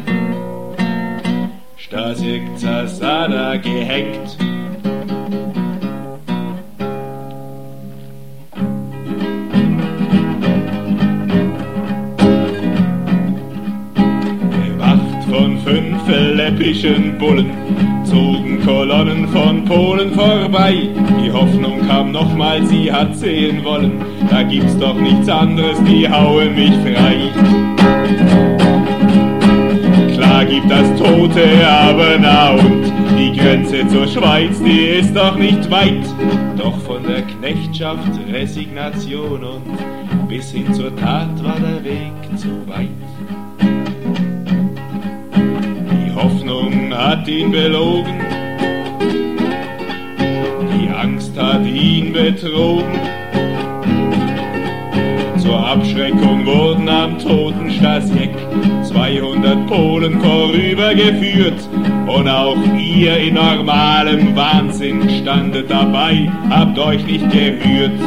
Stasiek 1.76 2.42
Zasada 2.56 3.56
gehängt. 3.56 4.36
Bewacht 14.50 15.24
von 15.28 15.58
fünf 15.64 16.08
läppischen 16.08 17.18
Bullen 17.18 17.67
zogen 18.08 18.64
Kolonnen 18.64 19.28
von 19.28 19.64
Polen 19.64 20.12
vorbei. 20.12 20.88
Die 21.22 21.30
Hoffnung 21.30 21.86
kam 21.86 22.12
nochmal, 22.12 22.64
sie 22.66 22.90
hat 22.90 23.14
sehen 23.16 23.62
wollen. 23.64 24.00
Da 24.30 24.42
gibt's 24.42 24.76
doch 24.78 24.94
nichts 24.94 25.28
anderes, 25.28 25.78
die 25.84 26.08
hauen 26.08 26.54
mich 26.54 26.72
frei. 26.82 27.30
Klar 30.14 30.44
gibt 30.46 30.70
das 30.70 30.88
Tote, 30.98 31.68
aber 31.68 32.16
na 32.18 32.52
und 32.52 32.92
die 33.18 33.36
Grenze 33.36 33.86
zur 33.88 34.06
Schweiz, 34.06 34.58
die 34.62 34.98
ist 35.00 35.14
doch 35.14 35.36
nicht 35.36 35.70
weit. 35.70 36.06
Doch 36.56 36.78
von 36.78 37.02
der 37.02 37.22
Knechtschaft 37.22 38.08
Resignation 38.32 39.44
und 39.44 40.28
bis 40.28 40.50
hin 40.50 40.72
zur 40.72 40.94
Tat 40.96 41.42
war 41.44 41.58
der 41.60 41.84
Weg 41.84 42.12
zu 42.36 42.48
weit. 42.66 42.88
Hat 47.18 47.28
ihn 47.28 47.50
belogen, 47.50 48.20
die 50.72 50.88
Angst 50.88 51.36
hat 51.36 51.64
ihn 51.66 52.12
betrogen. 52.12 53.00
Zur 55.38 55.58
Abschreckung 55.58 56.46
wurden 56.46 56.88
am 56.88 57.18
toten 57.18 57.70
Stasiek 57.70 58.30
200 58.84 59.66
Polen 59.66 60.20
vorübergeführt 60.20 61.60
und 62.06 62.28
auch 62.28 62.56
ihr 62.78 63.16
in 63.16 63.34
normalem 63.34 64.36
Wahnsinn 64.36 65.08
standet 65.22 65.70
dabei, 65.70 66.30
habt 66.50 66.78
euch 66.78 67.04
nicht 67.04 67.28
gerührt. 67.30 67.98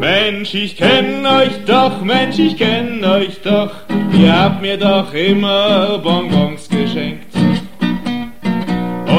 Mensch, 0.00 0.54
ich 0.54 0.76
kenn 0.76 1.24
euch 1.26 1.64
doch, 1.66 2.02
Mensch, 2.02 2.38
ich 2.38 2.56
kenn 2.56 3.04
euch 3.04 3.40
doch, 3.42 3.70
ihr 4.18 4.36
habt 4.36 4.62
mir 4.62 4.78
doch 4.78 5.12
immer 5.14 5.98
Bonbons. 5.98 6.59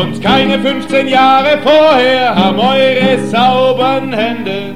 Und 0.02 0.20
keine 0.20 0.58
15 0.58 1.08
Jahre 1.08 1.60
vorher 1.62 2.36
haben 2.36 2.60
eure 2.60 3.20
sauberen 3.28 4.12
Hände 4.12 4.74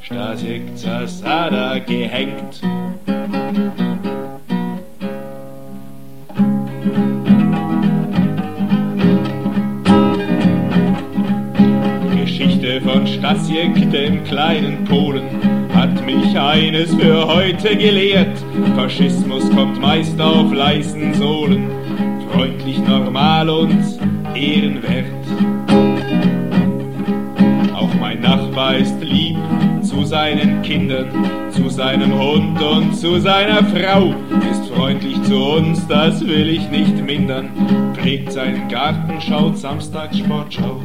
Stasiek 0.00 0.62
Zasada 0.76 1.78
gehängt. 1.78 2.60
Geschichte 12.14 12.80
von 12.82 13.06
Stasiek, 13.08 13.90
dem 13.90 14.22
kleinen 14.22 14.84
Polen, 14.84 15.68
hat 15.74 16.06
mich 16.06 16.38
eines 16.38 16.94
für 16.94 17.26
heute 17.26 17.76
gelehrt. 17.76 18.38
Faschismus 18.76 19.50
kommt 19.50 19.80
meist 19.80 20.20
auf 20.20 20.52
leisen 20.52 21.12
Sohlen, 21.14 21.81
freundlich, 22.42 22.78
normal 22.78 23.48
und 23.48 24.00
ehrenwert. 24.34 25.04
Auch 27.72 27.94
mein 28.00 28.20
Nachbar 28.20 28.78
ist 28.78 29.00
lieb 29.00 29.36
zu 29.80 30.04
seinen 30.04 30.60
Kindern, 30.62 31.06
zu 31.52 31.68
seinem 31.68 32.12
Hund 32.18 32.60
und 32.60 32.96
zu 32.96 33.20
seiner 33.20 33.62
Frau, 33.62 34.12
ist 34.50 34.68
freundlich 34.74 35.22
zu 35.22 35.36
uns, 35.36 35.86
das 35.86 36.26
will 36.26 36.48
ich 36.48 36.68
nicht 36.68 36.96
mindern, 37.04 37.48
pflegt 37.94 38.32
seinen 38.32 38.66
Garten, 38.68 39.20
schaut 39.20 39.56
Samstag 39.56 40.12
Sportschau. 40.12 40.80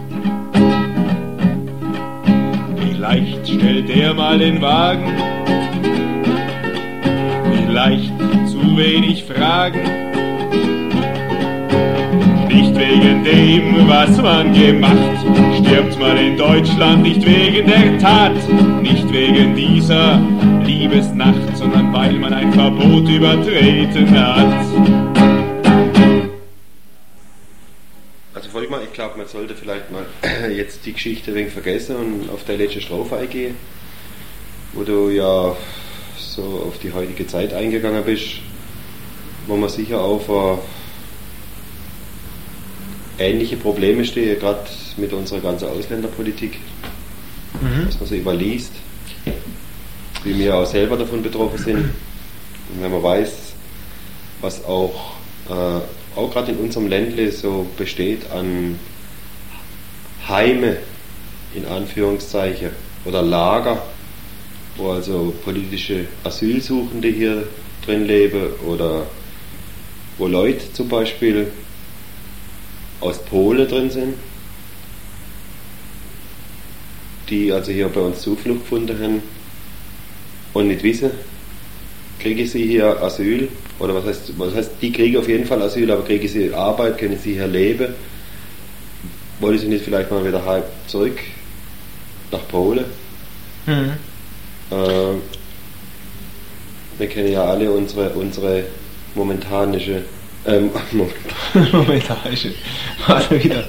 Vielleicht 2.78 3.48
stellt 3.48 3.90
er 3.90 4.14
mal 4.14 4.38
den 4.38 4.62
Wagen, 4.62 5.12
vielleicht 7.66 8.14
zu 8.46 8.78
wenig 8.78 9.24
Fragen. 9.24 10.07
Wegen 13.24 13.74
dem, 13.76 13.88
was 13.88 14.18
man 14.18 14.54
gemacht, 14.54 14.98
stirbt 15.60 16.00
man 16.00 16.18
in 16.18 16.38
Deutschland 16.38 17.04
nicht 17.04 17.26
wegen 17.26 17.68
der 17.68 17.98
Tat, 18.00 18.34
nicht 18.82 19.12
wegen 19.12 19.56
dieser 19.56 20.22
Liebesnacht, 20.64 21.56
sondern 21.56 21.94
weil 21.94 22.14
man 22.14 22.34
ein 22.34 22.54
Verbot 22.54 23.08
übertreten 23.08 24.10
hat. 24.12 24.66
Also 28.34 28.50
Volkmar, 28.50 28.82
ich 28.84 28.94
glaube, 28.94 29.18
man 29.18 29.28
sollte 29.28 29.56
vielleicht 29.56 29.92
mal 29.92 30.06
jetzt 30.56 30.86
die 30.86 30.94
Geschichte 30.94 31.34
wenig 31.34 31.54
vergessen 31.54 31.96
und 31.96 32.30
auf 32.30 32.44
der 32.44 32.58
letzte 32.58 32.82
Strophe 32.82 33.18
eingehen, 33.18 33.56
wo 34.74 34.84
du 34.84 35.10
ja 35.10 35.56
so 36.18 36.66
auf 36.68 36.78
die 36.84 36.94
heutige 36.94 37.26
Zeit 37.26 37.54
eingegangen 37.54 38.04
bist, 38.04 38.42
wo 39.48 39.56
man 39.56 39.70
sicher 39.70 39.98
vor 40.20 40.60
ähnliche 43.20 43.58
Probleme 43.58 44.06
stehen, 44.06 44.40
gerade 44.40 44.66
mit 44.98 45.14
unserer 45.14 45.40
ganzen 45.40 45.68
Ausländerpolitik, 45.70 46.60
dass 47.86 48.00
man 48.00 48.10
so 48.10 48.16
überliest, 48.16 48.74
wie 50.24 50.38
wir 50.38 50.56
auch 50.56 50.66
selber 50.66 50.98
davon 50.98 51.24
betroffen 51.24 51.58
sind. 51.58 51.78
Und 51.78 52.82
wenn 52.82 52.92
man 52.92 53.04
weiß, 53.04 53.54
was 54.42 54.64
auch, 54.66 55.14
äh, 55.50 56.20
auch 56.20 56.32
gerade 56.32 56.52
in 56.52 56.58
unserem 56.58 56.88
Ländle 56.88 57.32
so 57.32 57.66
besteht 57.78 58.30
an 58.32 58.78
Heime, 60.28 60.78
in 61.56 61.66
Anführungszeichen, 61.66 62.70
oder 63.06 63.22
Lager, 63.22 63.82
wo 64.76 64.92
also 64.92 65.34
politische 65.44 66.06
Asylsuchende 66.24 67.08
hier 67.08 67.48
drin 67.86 68.06
leben 68.06 68.50
oder 68.68 69.08
wo 70.18 70.28
Leute 70.28 70.74
zum 70.74 70.90
Beispiel 70.90 71.48
aus 73.00 73.20
Polen 73.20 73.68
drin 73.68 73.90
sind, 73.90 74.16
die 77.30 77.52
also 77.52 77.72
hier 77.72 77.90
bei 77.90 78.02
uns 78.02 78.22
Zuflucht 78.22 78.62
gefunden 78.62 78.98
haben 79.02 79.22
und 80.54 80.68
nicht 80.68 80.84
wissen, 80.84 81.12
kriege 82.20 82.44
ich 82.44 82.52
sie 82.52 82.66
hier 82.66 83.02
Asyl 83.02 83.50
oder 83.80 83.94
was 83.96 84.06
heißt, 84.06 84.34
was 84.38 84.56
heißt, 84.56 84.72
die 84.82 84.92
kriegen 84.92 85.18
auf 85.18 85.28
jeden 85.28 85.46
Fall 85.46 85.62
Asyl, 85.62 85.92
aber 85.92 86.04
kriege 86.04 86.26
ich 86.26 86.32
sie 86.32 86.54
Arbeit, 86.54 86.98
können 86.98 87.20
sie 87.20 87.34
hier 87.34 87.48
leben, 87.48 87.94
wollen 89.40 89.60
sie 89.60 89.68
nicht 89.68 89.86
vielleicht 89.86 90.10
mal 90.10 90.26
wieder 90.26 90.44
halb 90.44 90.66
zurück 90.88 91.20
nach 92.32 92.48
Polen? 92.48 92.86
Mhm. 93.66 93.92
Äh, 94.72 95.16
wir 96.98 97.08
kennen 97.08 97.32
ja 97.32 97.44
alle 97.44 97.72
unsere, 97.72 98.10
unsere 98.10 98.64
momentanische 99.14 100.04
ähm, 100.48 100.70
Momentanische. 101.72 102.54
Warte 103.08 103.44
wieder. 103.44 103.64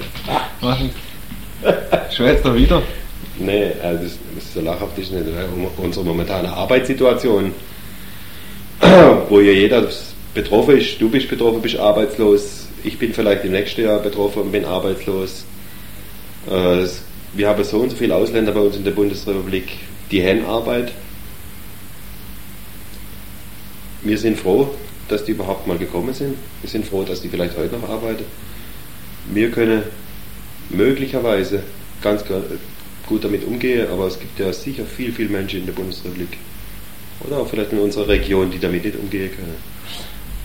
Warte. 0.61 0.89
Schwätzt 2.11 2.45
er 2.45 2.55
wieder? 2.55 2.81
Nee, 3.37 3.71
also 3.83 4.03
das, 4.03 4.17
das 4.35 4.43
ist 4.43 4.53
so 4.53 4.61
lachhaft 4.61 4.97
ist 4.97 5.11
nicht. 5.11 5.25
Unsere 5.77 6.05
momentane 6.05 6.51
Arbeitssituation, 6.51 7.53
wo 9.29 9.39
ja 9.39 9.51
jeder 9.51 9.87
betroffen 10.33 10.77
ist, 10.77 10.99
du 10.99 11.09
bist 11.09 11.29
betroffen, 11.29 11.61
bist 11.61 11.77
arbeitslos, 11.77 12.67
ich 12.83 12.97
bin 12.97 13.13
vielleicht 13.13 13.43
im 13.45 13.51
nächsten 13.51 13.83
Jahr 13.83 13.99
betroffen 13.99 14.43
und 14.43 14.51
bin 14.51 14.65
arbeitslos. 14.65 15.45
Äh, 16.49 16.85
Wir 17.33 17.47
haben 17.47 17.63
so 17.63 17.77
und 17.77 17.91
so 17.91 17.95
viele 17.95 18.15
Ausländer 18.15 18.51
bei 18.51 18.59
uns 18.59 18.75
in 18.75 18.83
der 18.83 18.91
Bundesrepublik, 18.91 19.77
die 20.11 20.25
haben 20.25 20.45
Arbeit. 20.45 20.91
Wir 24.01 24.17
sind 24.17 24.39
froh, 24.39 24.73
dass 25.09 25.25
die 25.25 25.31
überhaupt 25.31 25.67
mal 25.67 25.77
gekommen 25.77 26.13
sind. 26.13 26.35
Wir 26.61 26.69
sind 26.69 26.85
froh, 26.85 27.03
dass 27.03 27.21
die 27.21 27.29
vielleicht 27.29 27.57
heute 27.57 27.75
noch 27.77 27.89
arbeiten. 27.89 28.23
Wir 29.33 29.51
können 29.51 29.83
möglicherweise 30.69 31.63
ganz 32.01 32.23
gu- 32.25 32.41
gut 33.07 33.23
damit 33.23 33.43
umgehen, 33.45 33.87
aber 33.91 34.07
es 34.07 34.19
gibt 34.19 34.39
ja 34.39 34.51
sicher 34.53 34.85
viel, 34.85 35.11
viel 35.11 35.29
Menschen 35.29 35.59
in 35.61 35.65
der 35.65 35.73
Bundesrepublik 35.73 36.37
oder 37.21 37.37
auch 37.37 37.47
vielleicht 37.49 37.73
in 37.73 37.79
unserer 37.79 38.07
Region, 38.07 38.49
die 38.51 38.59
damit 38.59 38.85
nicht 38.85 38.97
umgehen 38.97 39.29
können. 39.35 39.55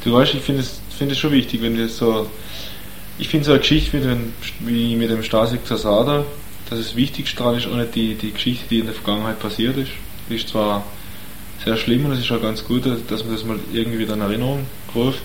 Du 0.02 0.12
weißt, 0.12 0.34
ich 0.34 0.40
finde 0.40 0.62
es, 0.62 0.80
finde 0.98 1.12
es 1.12 1.18
schon 1.18 1.32
wichtig, 1.32 1.62
wenn 1.62 1.76
wir 1.76 1.88
so. 1.88 2.28
Ich 3.16 3.28
finde 3.28 3.44
so 3.46 3.52
eine 3.52 3.60
Geschichte 3.60 3.96
wie, 3.96 4.04
den, 4.04 4.32
wie 4.60 4.96
mit 4.96 5.08
dem 5.08 5.22
Stasik 5.22 5.64
Zasada, 5.66 6.24
dass 6.68 6.78
es 6.80 6.96
wichtigste 6.96 7.36
daran 7.36 7.56
ist 7.56 7.66
nicht 7.68 7.94
die, 7.94 8.14
die 8.14 8.32
Geschichte, 8.32 8.64
die 8.68 8.80
in 8.80 8.86
der 8.86 8.94
Vergangenheit 8.94 9.38
passiert 9.38 9.76
ist. 9.76 9.92
Die 10.28 10.34
ist 10.34 10.48
zwar 10.48 10.84
sehr 11.64 11.76
schlimm 11.76 12.04
und 12.04 12.12
es 12.12 12.20
ist 12.20 12.30
auch 12.30 12.42
ganz 12.42 12.64
gut, 12.64 12.84
dass 13.08 13.24
man 13.24 13.34
das 13.34 13.44
mal 13.44 13.58
irgendwie 13.72 14.00
wieder 14.00 14.14
in 14.14 14.20
Erinnerung 14.20 14.66
ruft. 14.94 15.22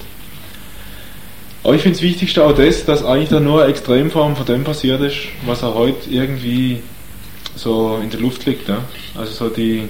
Aber 1.64 1.76
ich 1.76 1.82
finde 1.82 1.98
das 1.98 2.04
Wichtigste 2.04 2.44
auch 2.44 2.56
das, 2.56 2.86
dass 2.86 3.04
eigentlich 3.04 3.30
da 3.30 3.40
nur 3.40 3.62
eine 3.62 3.72
Extremform 3.72 4.36
von 4.36 4.46
dem 4.46 4.64
passiert 4.64 5.02
ist, 5.02 5.18
was 5.46 5.64
auch 5.64 5.76
heute 5.76 6.10
irgendwie 6.10 6.82
so 7.56 8.00
in 8.02 8.10
der 8.10 8.22
Luft 8.22 8.46
liegt. 8.46 8.70
Ja? 8.70 8.80
Also 9.16 9.34
so 9.34 9.50
die, 9.50 9.90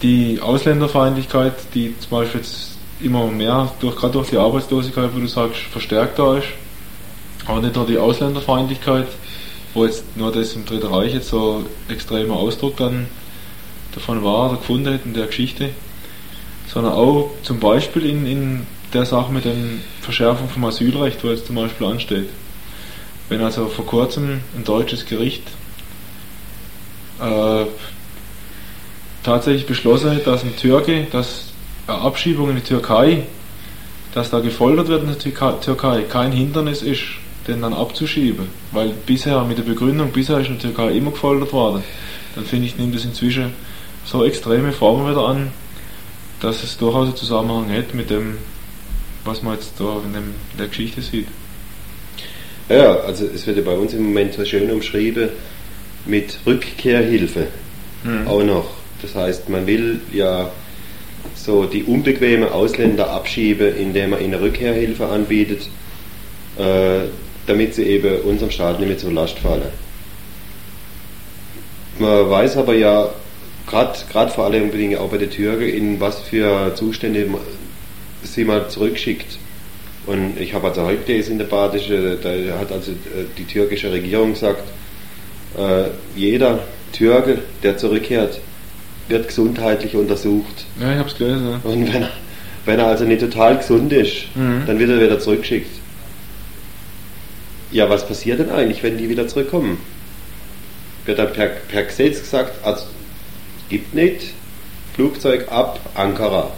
die 0.00 0.40
Ausländerfeindlichkeit, 0.40 1.52
die 1.74 1.94
zum 1.98 2.10
Beispiel 2.10 2.40
jetzt 2.40 2.78
immer 3.02 3.26
mehr, 3.26 3.70
durch, 3.80 3.96
gerade 3.96 4.14
durch 4.14 4.30
die 4.30 4.38
Arbeitslosigkeit, 4.38 5.10
wo 5.14 5.20
du 5.20 5.26
sagst, 5.26 5.60
verstärkt 5.70 6.18
da 6.18 6.38
ist, 6.38 6.48
aber 7.46 7.60
nicht 7.60 7.76
nur 7.76 7.86
die 7.86 7.98
Ausländerfeindlichkeit, 7.98 9.08
wo 9.74 9.84
jetzt 9.84 10.16
nur 10.16 10.32
das 10.32 10.54
im 10.54 10.64
Dritten 10.64 10.86
Reich 10.86 11.12
jetzt 11.12 11.28
so 11.28 11.64
extremer 11.88 12.34
Ausdruck 12.34 12.78
dann 12.78 13.08
davon 13.94 14.24
war 14.24 14.50
oder 14.50 14.58
gefunden 14.58 14.94
hat 14.94 15.04
in 15.04 15.14
der 15.14 15.26
Geschichte, 15.26 15.70
sondern 16.72 16.92
auch 16.92 17.30
zum 17.42 17.60
Beispiel 17.60 18.06
in, 18.06 18.26
in 18.26 18.66
der 18.92 19.04
Sache 19.04 19.32
mit 19.32 19.44
der 19.44 19.54
Verschärfung 20.00 20.48
vom 20.48 20.64
Asylrecht, 20.64 21.22
wo 21.22 21.28
jetzt 21.28 21.46
zum 21.46 21.56
Beispiel 21.56 21.86
ansteht. 21.86 22.28
Wenn 23.28 23.40
also 23.40 23.66
vor 23.66 23.86
kurzem 23.86 24.40
ein 24.56 24.64
deutsches 24.64 25.06
Gericht 25.06 25.42
äh, 27.20 27.64
tatsächlich 29.22 29.66
beschlossen 29.66 30.10
hat, 30.10 30.26
dass 30.26 30.42
ein 30.42 30.56
Türke, 30.56 31.06
dass 31.10 31.52
Abschiebung 31.86 32.50
in 32.50 32.56
die 32.56 32.62
Türkei, 32.62 33.24
dass 34.14 34.30
da 34.30 34.40
gefoltert 34.40 34.88
wird 34.88 35.02
in 35.02 35.08
der 35.08 35.60
Türkei, 35.60 36.02
kein 36.02 36.32
Hindernis 36.32 36.82
ist, 36.82 37.02
den 37.48 37.62
dann 37.62 37.72
abzuschieben. 37.72 38.46
Weil 38.72 38.90
bisher 39.06 39.42
mit 39.44 39.58
der 39.58 39.62
Begründung, 39.62 40.12
bisher 40.12 40.38
ist 40.38 40.48
in 40.48 40.58
der 40.58 40.74
Türkei 40.74 40.92
immer 40.92 41.10
gefoltert 41.10 41.52
worden, 41.52 41.82
dann 42.34 42.44
finde 42.44 42.66
ich, 42.66 42.76
nimmt 42.76 42.94
es 42.94 43.04
inzwischen 43.04 43.52
so 44.04 44.24
extreme 44.24 44.72
Formen 44.72 45.10
wieder 45.10 45.26
an, 45.26 45.52
dass 46.40 46.62
es 46.62 46.76
durchaus 46.76 47.08
einen 47.08 47.16
Zusammenhang 47.16 47.70
hat 47.72 47.94
mit 47.94 48.10
dem, 48.10 48.38
was 49.24 49.42
man 49.42 49.54
jetzt 49.54 49.74
da 49.78 50.00
in, 50.04 50.12
dem, 50.12 50.34
in 50.52 50.58
der 50.58 50.68
Geschichte 50.68 51.02
sieht. 51.02 51.28
Ja, 52.68 52.96
also 53.00 53.26
es 53.26 53.46
wird 53.46 53.58
ja 53.58 53.62
bei 53.62 53.76
uns 53.76 53.92
im 53.92 54.04
Moment 54.04 54.34
so 54.34 54.44
schön 54.44 54.70
umschrieben, 54.70 55.28
mit 56.06 56.38
Rückkehrhilfe 56.46 57.46
mhm. 58.04 58.26
auch 58.26 58.42
noch. 58.42 58.70
Das 59.02 59.14
heißt, 59.14 59.48
man 59.48 59.66
will 59.66 60.00
ja 60.12 60.50
so 61.34 61.64
die 61.64 61.84
unbequemen 61.84 62.48
Ausländer 62.48 63.10
abschieben, 63.10 63.76
indem 63.76 64.10
man 64.10 64.20
ihnen 64.20 64.34
Rückkehrhilfe 64.34 65.06
anbietet, 65.06 65.68
äh, 66.58 67.08
damit 67.46 67.74
sie 67.74 67.84
eben 67.84 68.20
unserem 68.22 68.50
Staat 68.50 68.78
nicht 68.78 68.88
mehr 68.88 68.98
zur 68.98 69.12
Last 69.12 69.38
fallen. 69.38 69.70
Man 71.98 72.30
weiß 72.30 72.56
aber 72.56 72.74
ja, 72.74 73.10
gerade 73.72 74.30
vor 74.30 74.44
allem 74.44 74.70
auch 74.96 75.08
bei 75.08 75.18
den 75.18 75.30
Türken, 75.30 75.68
in 75.68 76.00
was 76.00 76.20
für 76.20 76.74
Zustände 76.74 77.26
sie 78.22 78.44
mal 78.44 78.68
zurückschickt. 78.68 79.38
Und 80.06 80.38
ich 80.38 80.52
habe 80.54 80.68
also 80.68 80.82
heute 80.82 81.04
gelesen 81.04 81.32
in 81.32 81.38
der 81.38 81.46
Badische, 81.46 82.18
da 82.20 82.58
hat 82.58 82.72
also 82.72 82.90
äh, 82.92 83.24
die 83.38 83.44
türkische 83.44 83.92
Regierung 83.92 84.32
gesagt, 84.32 84.62
äh, 85.56 85.84
jeder 86.16 86.60
Türke, 86.92 87.38
der 87.62 87.78
zurückkehrt, 87.78 88.40
wird 89.08 89.28
gesundheitlich 89.28 89.94
untersucht. 89.94 90.66
Ja, 90.80 90.92
ich 90.92 90.98
habe 90.98 91.08
es 91.08 91.16
gelesen. 91.16 91.50
Ja. 91.50 91.70
Und 91.70 91.92
wenn, 91.92 92.06
wenn 92.64 92.78
er 92.78 92.86
also 92.86 93.04
nicht 93.04 93.20
total 93.20 93.58
gesund 93.58 93.92
ist, 93.92 94.24
mhm. 94.34 94.62
dann 94.66 94.78
wird 94.78 94.90
er 94.90 95.00
wieder 95.00 95.20
zurückgeschickt. 95.20 95.70
Ja, 97.70 97.88
was 97.88 98.06
passiert 98.06 98.40
denn 98.40 98.50
eigentlich, 98.50 98.82
wenn 98.82 98.98
die 98.98 99.08
wieder 99.08 99.28
zurückkommen? 99.28 99.78
Wird 101.06 101.18
dann 101.18 101.32
per, 101.32 101.46
per 101.46 101.84
Gesetz 101.84 102.20
gesagt, 102.20 102.64
also 102.64 102.86
gibt 103.72 103.94
nicht, 103.94 104.34
Flugzeug 104.94 105.50
ab 105.50 105.80
Ankara. 105.94 106.50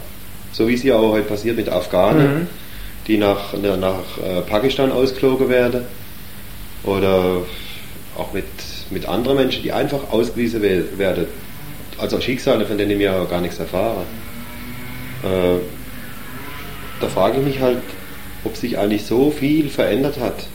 So 0.51 0.67
wie 0.67 0.73
es 0.73 0.83
ja 0.83 0.95
auch 0.95 1.13
heute 1.13 1.27
passiert 1.27 1.55
mit 1.55 1.69
Afghanen, 1.69 2.41
mhm. 2.41 2.47
die 3.07 3.17
nach, 3.17 3.53
nach 3.53 4.17
äh, 4.23 4.41
Pakistan 4.41 4.91
ausgeflogen 4.91 5.49
werden. 5.49 5.83
Oder 6.83 7.37
auch 8.17 8.33
mit, 8.33 8.45
mit 8.91 9.07
anderen 9.07 9.37
Menschen, 9.37 9.63
die 9.63 9.71
einfach 9.71 10.11
ausgewiesen 10.11 10.61
werden. 10.61 11.25
Also 11.97 12.19
Schicksale, 12.19 12.65
von 12.65 12.77
denen 12.77 12.99
wir 12.99 13.25
gar 13.29 13.41
nichts 13.41 13.59
erfahren. 13.59 14.05
Äh, 15.23 15.59
da 16.99 17.07
frage 17.07 17.39
ich 17.39 17.45
mich 17.45 17.59
halt, 17.61 17.81
ob 18.43 18.55
sich 18.57 18.77
eigentlich 18.77 19.05
so 19.05 19.31
viel 19.31 19.69
verändert 19.69 20.19
hat 20.19 20.45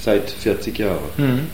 seit 0.00 0.30
40 0.30 0.78
Jahren. 0.78 0.98
Mhm. 1.16 1.46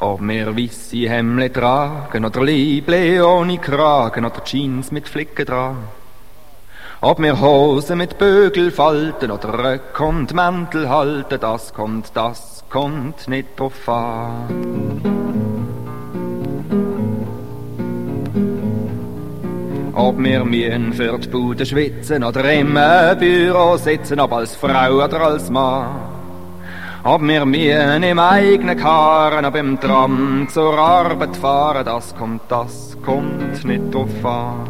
Ob 0.00 0.20
wir 0.20 0.56
weisse 0.56 1.08
Hemle 1.08 1.52
tragen 1.52 2.24
oder 2.24 2.44
Lieble 2.44 3.26
ohne 3.26 3.58
Kragen 3.58 4.24
oder 4.24 4.44
Jeans 4.44 4.92
mit 4.92 5.08
Flicken 5.08 5.44
dran. 5.44 5.76
Ob 7.00 7.20
wir 7.20 7.40
Hosen 7.40 7.98
mit 7.98 8.16
Bögel 8.16 8.70
falten 8.70 9.32
oder 9.32 9.58
Röck 9.58 9.98
und 9.98 10.32
Mäntel 10.34 10.88
halten, 10.88 11.40
das 11.40 11.74
kommt, 11.74 12.12
das 12.14 12.62
kommt 12.70 13.26
nicht 13.26 13.58
drauf 13.58 13.88
an. 13.88 15.02
Ob 19.94 20.16
wir 20.18 20.44
mühen 20.44 20.92
für 20.92 21.18
die 21.18 21.28
Bude 21.28 21.66
schwitzen 21.66 22.22
oder 22.22 22.52
im 22.52 22.78
Büro 23.18 23.76
sitzen, 23.76 24.20
ob 24.20 24.32
als 24.32 24.54
Frau 24.54 25.04
oder 25.04 25.22
als 25.22 25.50
Mann. 25.50 26.17
Ob 27.10 27.22
wir 27.22 27.46
mir 27.46 27.96
im 27.96 28.18
eigenen 28.18 28.76
Karren, 28.76 29.46
ob 29.46 29.56
im 29.56 29.80
Tram 29.80 30.46
zur 30.52 30.76
Arbeit 30.78 31.34
fahren, 31.38 31.82
das 31.82 32.14
kommt, 32.14 32.42
das 32.48 32.98
kommt 33.02 33.64
nicht 33.64 33.94
drauf 33.94 34.26
an. 34.26 34.68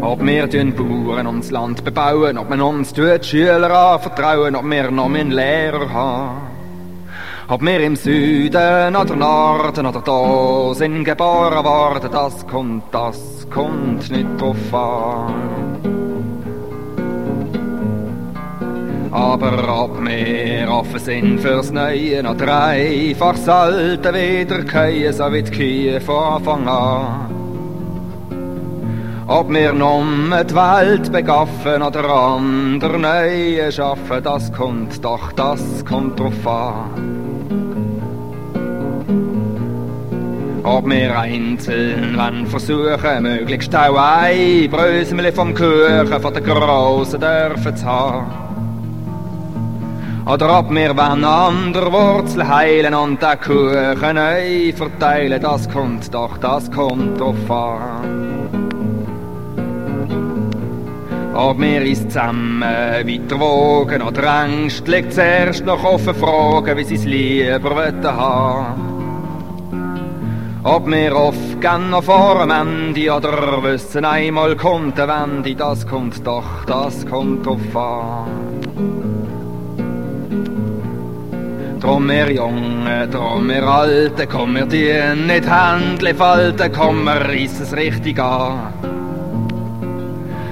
Ob 0.00 0.26
wir 0.26 0.48
den 0.48 0.74
Bauern 0.74 1.28
ums 1.28 1.52
Land 1.52 1.84
bebauen, 1.84 2.36
ob 2.36 2.50
man 2.50 2.60
uns 2.60 2.92
tut 2.92 3.24
Schüler 3.24 3.70
anvertrauen, 3.92 4.56
ob 4.56 4.68
wir 4.68 4.90
noch 4.90 5.04
einen 5.04 5.30
Lehrer 5.30 5.92
haben. 5.92 6.40
Ob 7.46 7.62
wir 7.62 7.78
im 7.78 7.94
Süden 7.94 8.96
oder 8.96 9.14
Norden 9.14 9.86
oder 9.86 10.00
da 10.00 10.74
sind 10.74 11.04
geboren 11.04 11.64
worden, 11.64 12.10
das 12.10 12.44
kommt, 12.48 12.92
das 12.92 13.46
kommt 13.50 14.10
nicht 14.10 14.40
drauf 14.40 14.74
an. 14.74 15.97
Aber 19.18 19.82
ob 19.82 20.00
wir 20.06 20.70
offen 20.70 21.00
sind 21.00 21.40
fürs 21.40 21.72
Neue, 21.72 22.22
noch 22.22 22.36
dreifach 22.36 23.34
selten 23.34 24.14
wieder 24.14 24.62
kehren, 24.62 25.12
so 25.12 25.32
wie 25.32 25.42
die 25.42 25.50
Kühe 25.50 26.00
von 26.00 26.34
Anfang 26.34 26.68
an. 26.68 27.26
Ob 29.26 29.50
wir 29.50 29.72
nun 29.72 30.32
die 30.48 30.54
Welt 30.54 31.10
begaffen 31.10 31.82
oder 31.82 32.08
andere 32.08 32.96
Neue 32.96 33.72
schaffen, 33.72 34.22
das 34.22 34.52
kommt 34.52 35.04
doch, 35.04 35.32
das 35.32 35.84
kommt 35.84 36.20
drauf 36.20 36.46
an. 36.46 36.84
Ob 40.62 40.88
wir 40.88 41.18
einzeln 41.18 42.12
wann 42.14 42.46
versuchen, 42.46 43.22
möglichst 43.22 43.74
auch 43.74 43.96
ein 43.96 44.70
Brösmeli 44.70 45.32
vom 45.32 45.52
Kuchen 45.54 46.20
von 46.20 46.32
der 46.32 46.42
Grossen 46.42 47.20
dürfen 47.20 47.76
zu 47.76 47.84
haben. 47.84 48.47
Oder 50.28 50.58
ob 50.58 50.70
wir 50.70 50.94
wann 50.94 51.24
an 51.24 51.72
der 51.72 51.90
Wurzel 51.90 52.46
heilen 52.46 52.92
und 52.92 53.22
der 53.22 53.38
Kuchen 53.38 54.14
neu 54.14 54.74
verteilen, 54.76 55.40
das 55.40 55.66
kommt 55.70 56.12
doch, 56.12 56.36
das 56.36 56.70
kommt 56.70 57.18
drauf 57.18 57.50
an. 57.50 58.68
Ob 61.34 61.58
wir 61.58 61.80
uns 61.80 62.02
zusammen 62.08 62.60
weiter 62.60 63.40
wogen 63.40 64.02
oder 64.02 64.44
ängstlich 64.44 65.08
zuerst 65.08 65.64
noch 65.64 65.82
offen 65.82 66.14
fragen, 66.14 66.76
wie 66.76 66.84
sie's 66.84 67.06
lieber 67.06 67.74
wollen 67.74 68.04
haben. 68.04 68.98
Ob 70.62 70.86
wir 70.88 71.16
oft 71.16 71.58
gern 71.62 71.88
noch 71.88 72.04
vor 72.04 72.40
dem 72.40 72.50
Ende 72.50 73.10
oder 73.14 73.62
wissen 73.62 74.04
einmal 74.04 74.56
kommt 74.56 74.98
der 74.98 75.08
Wende, 75.08 75.54
das 75.54 75.86
kommt 75.86 76.26
doch, 76.26 76.66
das 76.66 77.06
kommt 77.06 77.46
drauf 77.46 77.74
an. 77.74 78.57
Drum 81.80 82.08
wir 82.08 82.30
Jungen, 82.32 83.10
drum 83.10 83.48
wir 83.48 83.62
Alten, 83.62 84.28
komm 84.28 84.54
wir 84.56 84.66
die 84.66 84.92
nicht 85.14 85.48
Händle 85.48 86.12
falten, 86.14 86.72
komm 86.72 87.04
wir 87.04 87.20
reiss 87.20 87.60
es 87.60 87.76
richtig 87.76 88.18
an. 88.18 88.72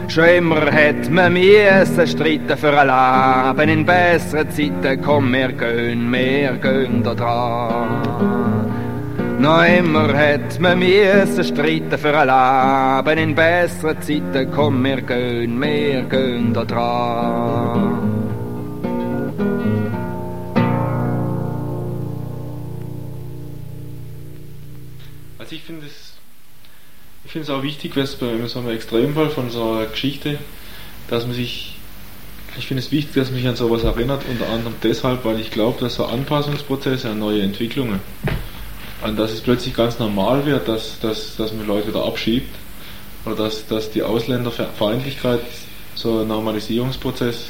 Schon 0.07 0.25
immer 0.25 0.71
hat 0.71 1.11
man 1.11 1.33
müssen 1.33 2.07
streiten 2.07 2.57
für 2.57 2.79
ein 2.79 3.57
Leben 3.57 3.71
in 3.71 3.85
besseren 3.85 4.49
Zeiten, 4.51 5.03
komm 5.03 5.33
wir 5.33 5.53
gehen, 5.53 6.12
wir 6.12 6.53
gehen 6.53 7.03
da 7.03 7.12
dran. 7.12 8.03
Noch 9.41 9.65
immer 9.65 10.17
hat 10.17 10.61
man 10.61 10.79
müssen 10.79 11.45
streiten 11.45 11.99
für 11.99 12.17
ein 12.17 13.05
Leben 13.05 13.19
in 13.19 13.35
besseren 13.35 14.01
Zeiten, 14.01 14.51
komm 14.55 14.85
wir 14.85 15.03
gehen, 15.03 15.61
wir 15.61 16.03
gehen 16.03 16.53
da 16.55 16.65
dran. 16.65 18.15
Also 25.46 25.54
ich 25.54 25.62
finde 25.62 25.87
es 25.87 26.14
ich 27.24 27.30
finde 27.30 27.44
es 27.44 27.50
auch 27.50 27.62
wichtig, 27.62 27.96
was 27.96 28.16
bei 28.16 28.44
so 28.48 28.59
einem 28.59 28.70
Extremfall 28.70 29.30
von 29.30 29.48
so 29.48 29.74
einer 29.74 29.87
Geschichte, 29.87 30.38
dass 31.09 31.24
man 31.24 31.37
sich 31.37 31.76
ich 32.59 32.66
finde 32.66 32.82
es 32.82 32.90
wichtig, 32.90 33.14
dass 33.14 33.30
man 33.30 33.38
sich 33.38 33.46
an 33.46 33.54
sowas 33.54 33.85
erinnert, 33.85 34.24
unter 34.28 34.48
anderem 34.48 34.74
deshalb, 34.82 35.24
weil 35.24 35.38
ich 35.38 35.52
glaube, 35.52 35.78
dass 35.78 35.94
so 35.94 36.06
Anpassungsprozesse 36.06 37.11
an 37.11 37.20
neue 37.20 37.42
Entwicklungen, 37.42 38.00
an 39.04 39.14
dass 39.14 39.30
es 39.30 39.40
plötzlich 39.40 39.72
ganz 39.72 40.00
normal 40.00 40.44
wird, 40.46 40.66
dass, 40.66 40.98
dass, 40.98 41.37
dass 41.37 41.52
man 41.52 41.64
Leute 41.68 41.88
wieder 41.88 42.04
abschiebt 42.04 42.52
oder 43.24 43.37
dass, 43.37 43.68
dass 43.68 43.92
die 43.92 44.02
Ausländerfeindlichkeit 44.02 45.42
so 45.94 46.22
ein 46.22 46.28
Normalisierungsprozess 46.28 47.46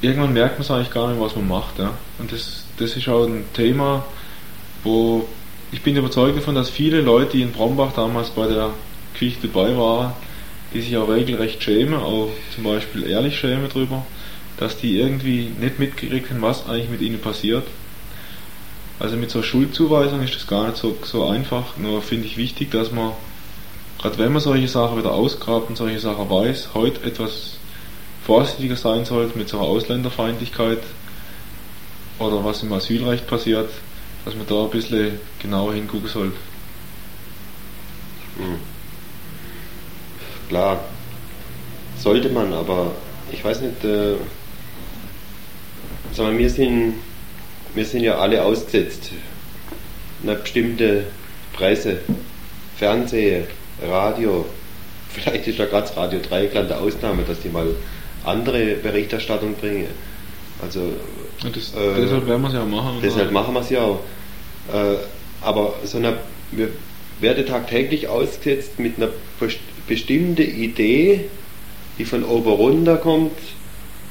irgendwann 0.00 0.32
merkt 0.32 0.54
man 0.54 0.62
es 0.62 0.72
eigentlich 0.72 0.92
gar 0.92 1.08
nicht, 1.08 1.20
was 1.20 1.36
man 1.36 1.46
macht. 1.46 1.78
Ja? 1.78 1.92
Und 2.18 2.32
das, 2.32 2.64
das 2.78 2.96
ist 2.96 3.08
auch 3.08 3.26
ein 3.26 3.44
Thema, 3.54 4.04
wo 4.82 5.28
ich 5.72 5.82
bin 5.82 5.96
überzeugt 5.96 6.36
davon, 6.36 6.54
dass 6.54 6.70
viele 6.70 7.00
Leute, 7.00 7.32
die 7.32 7.42
in 7.42 7.52
Brombach 7.52 7.92
damals 7.92 8.30
bei 8.30 8.46
der 8.46 8.70
Geschichte 9.12 9.48
dabei 9.48 9.76
waren, 9.76 10.12
die 10.72 10.80
sich 10.80 10.96
auch 10.96 11.08
regelrecht 11.08 11.62
schämen, 11.62 11.94
auch 11.94 12.30
zum 12.54 12.64
Beispiel 12.64 13.08
ehrlich 13.08 13.38
schämen 13.38 13.68
drüber, 13.68 14.04
dass 14.58 14.78
die 14.78 14.98
irgendwie 14.98 15.50
nicht 15.60 15.78
mitgekriegt 15.78 16.30
haben, 16.30 16.42
was 16.42 16.68
eigentlich 16.68 16.90
mit 16.90 17.00
ihnen 17.00 17.20
passiert. 17.20 17.64
Also 18.98 19.16
mit 19.16 19.30
so 19.30 19.42
Schuldzuweisung 19.42 20.22
ist 20.22 20.34
das 20.34 20.46
gar 20.46 20.66
nicht 20.66 20.78
so, 20.78 20.96
so 21.02 21.28
einfach, 21.28 21.76
nur 21.76 22.00
finde 22.00 22.26
ich 22.26 22.36
wichtig, 22.36 22.70
dass 22.70 22.92
man, 22.92 23.12
gerade 24.00 24.18
wenn 24.18 24.32
man 24.32 24.40
solche 24.40 24.68
Sachen 24.68 24.98
wieder 24.98 25.12
ausgrabt 25.12 25.68
und 25.68 25.76
solche 25.76 26.00
Sachen 26.00 26.30
weiß, 26.30 26.70
heute 26.74 27.02
etwas 27.06 27.58
vorsichtiger 28.24 28.76
sein 28.76 29.04
sollte 29.04 29.36
mit 29.36 29.48
so 29.48 29.58
einer 29.58 29.66
Ausländerfeindlichkeit 29.66 30.78
oder 32.18 32.44
was 32.44 32.62
im 32.62 32.72
Asylrecht 32.72 33.26
passiert, 33.26 33.68
dass 34.26 34.34
man 34.34 34.46
da 34.46 34.64
ein 34.64 34.70
bisschen 34.70 35.18
genauer 35.40 35.72
hingucken 35.72 36.08
sollte. 36.08 36.36
Hm. 38.36 38.58
Klar, 40.48 40.84
sollte 41.98 42.28
man, 42.28 42.52
aber 42.52 42.92
ich 43.32 43.42
weiß 43.42 43.62
nicht, 43.62 43.82
äh, 43.84 44.16
Sag 46.16 46.28
mal, 46.28 46.38
wir 46.38 46.48
sind, 46.48 46.94
wir 47.74 47.84
sind 47.84 48.02
ja 48.02 48.16
alle 48.16 48.42
ausgesetzt. 48.42 49.10
Eine 50.22 50.36
bestimmte 50.36 51.04
Presse, 51.52 51.98
Fernsehen, 52.76 53.44
Radio. 53.86 54.46
Vielleicht 55.10 55.46
ist 55.46 55.58
ja 55.58 55.66
gerade 55.66 55.94
Radio 55.94 56.20
3 56.26 56.58
eine 56.58 56.76
Ausnahme, 56.78 57.22
dass 57.24 57.40
die 57.40 57.50
mal 57.50 57.66
andere 58.24 58.76
Berichterstattung 58.76 59.56
bringen. 59.56 59.88
Also 60.62 60.92
das, 61.42 61.74
Äh, 61.74 62.00
deshalb 62.00 62.26
werden 62.26 62.40
wir 62.40 62.48
es 62.48 62.54
ja 62.54 62.64
machen. 62.64 62.98
Deshalb 63.02 63.30
machen 63.30 63.52
wir 63.52 63.60
es 63.60 63.68
ja 63.68 63.82
auch. 63.82 64.00
Äh, 64.72 64.96
aber 65.40 65.74
so 65.84 65.98
eine, 65.98 66.18
wir 66.50 66.68
werden 67.20 67.46
tagtäglich 67.46 68.08
ausgesetzt 68.08 68.78
mit 68.78 68.96
einer 68.96 69.10
best- 69.40 69.58
bestimmten 69.86 70.42
Idee, 70.42 71.26
die 71.98 72.04
von 72.04 72.24
oben 72.24 72.50
runter 72.50 72.96
kommt, 72.96 73.38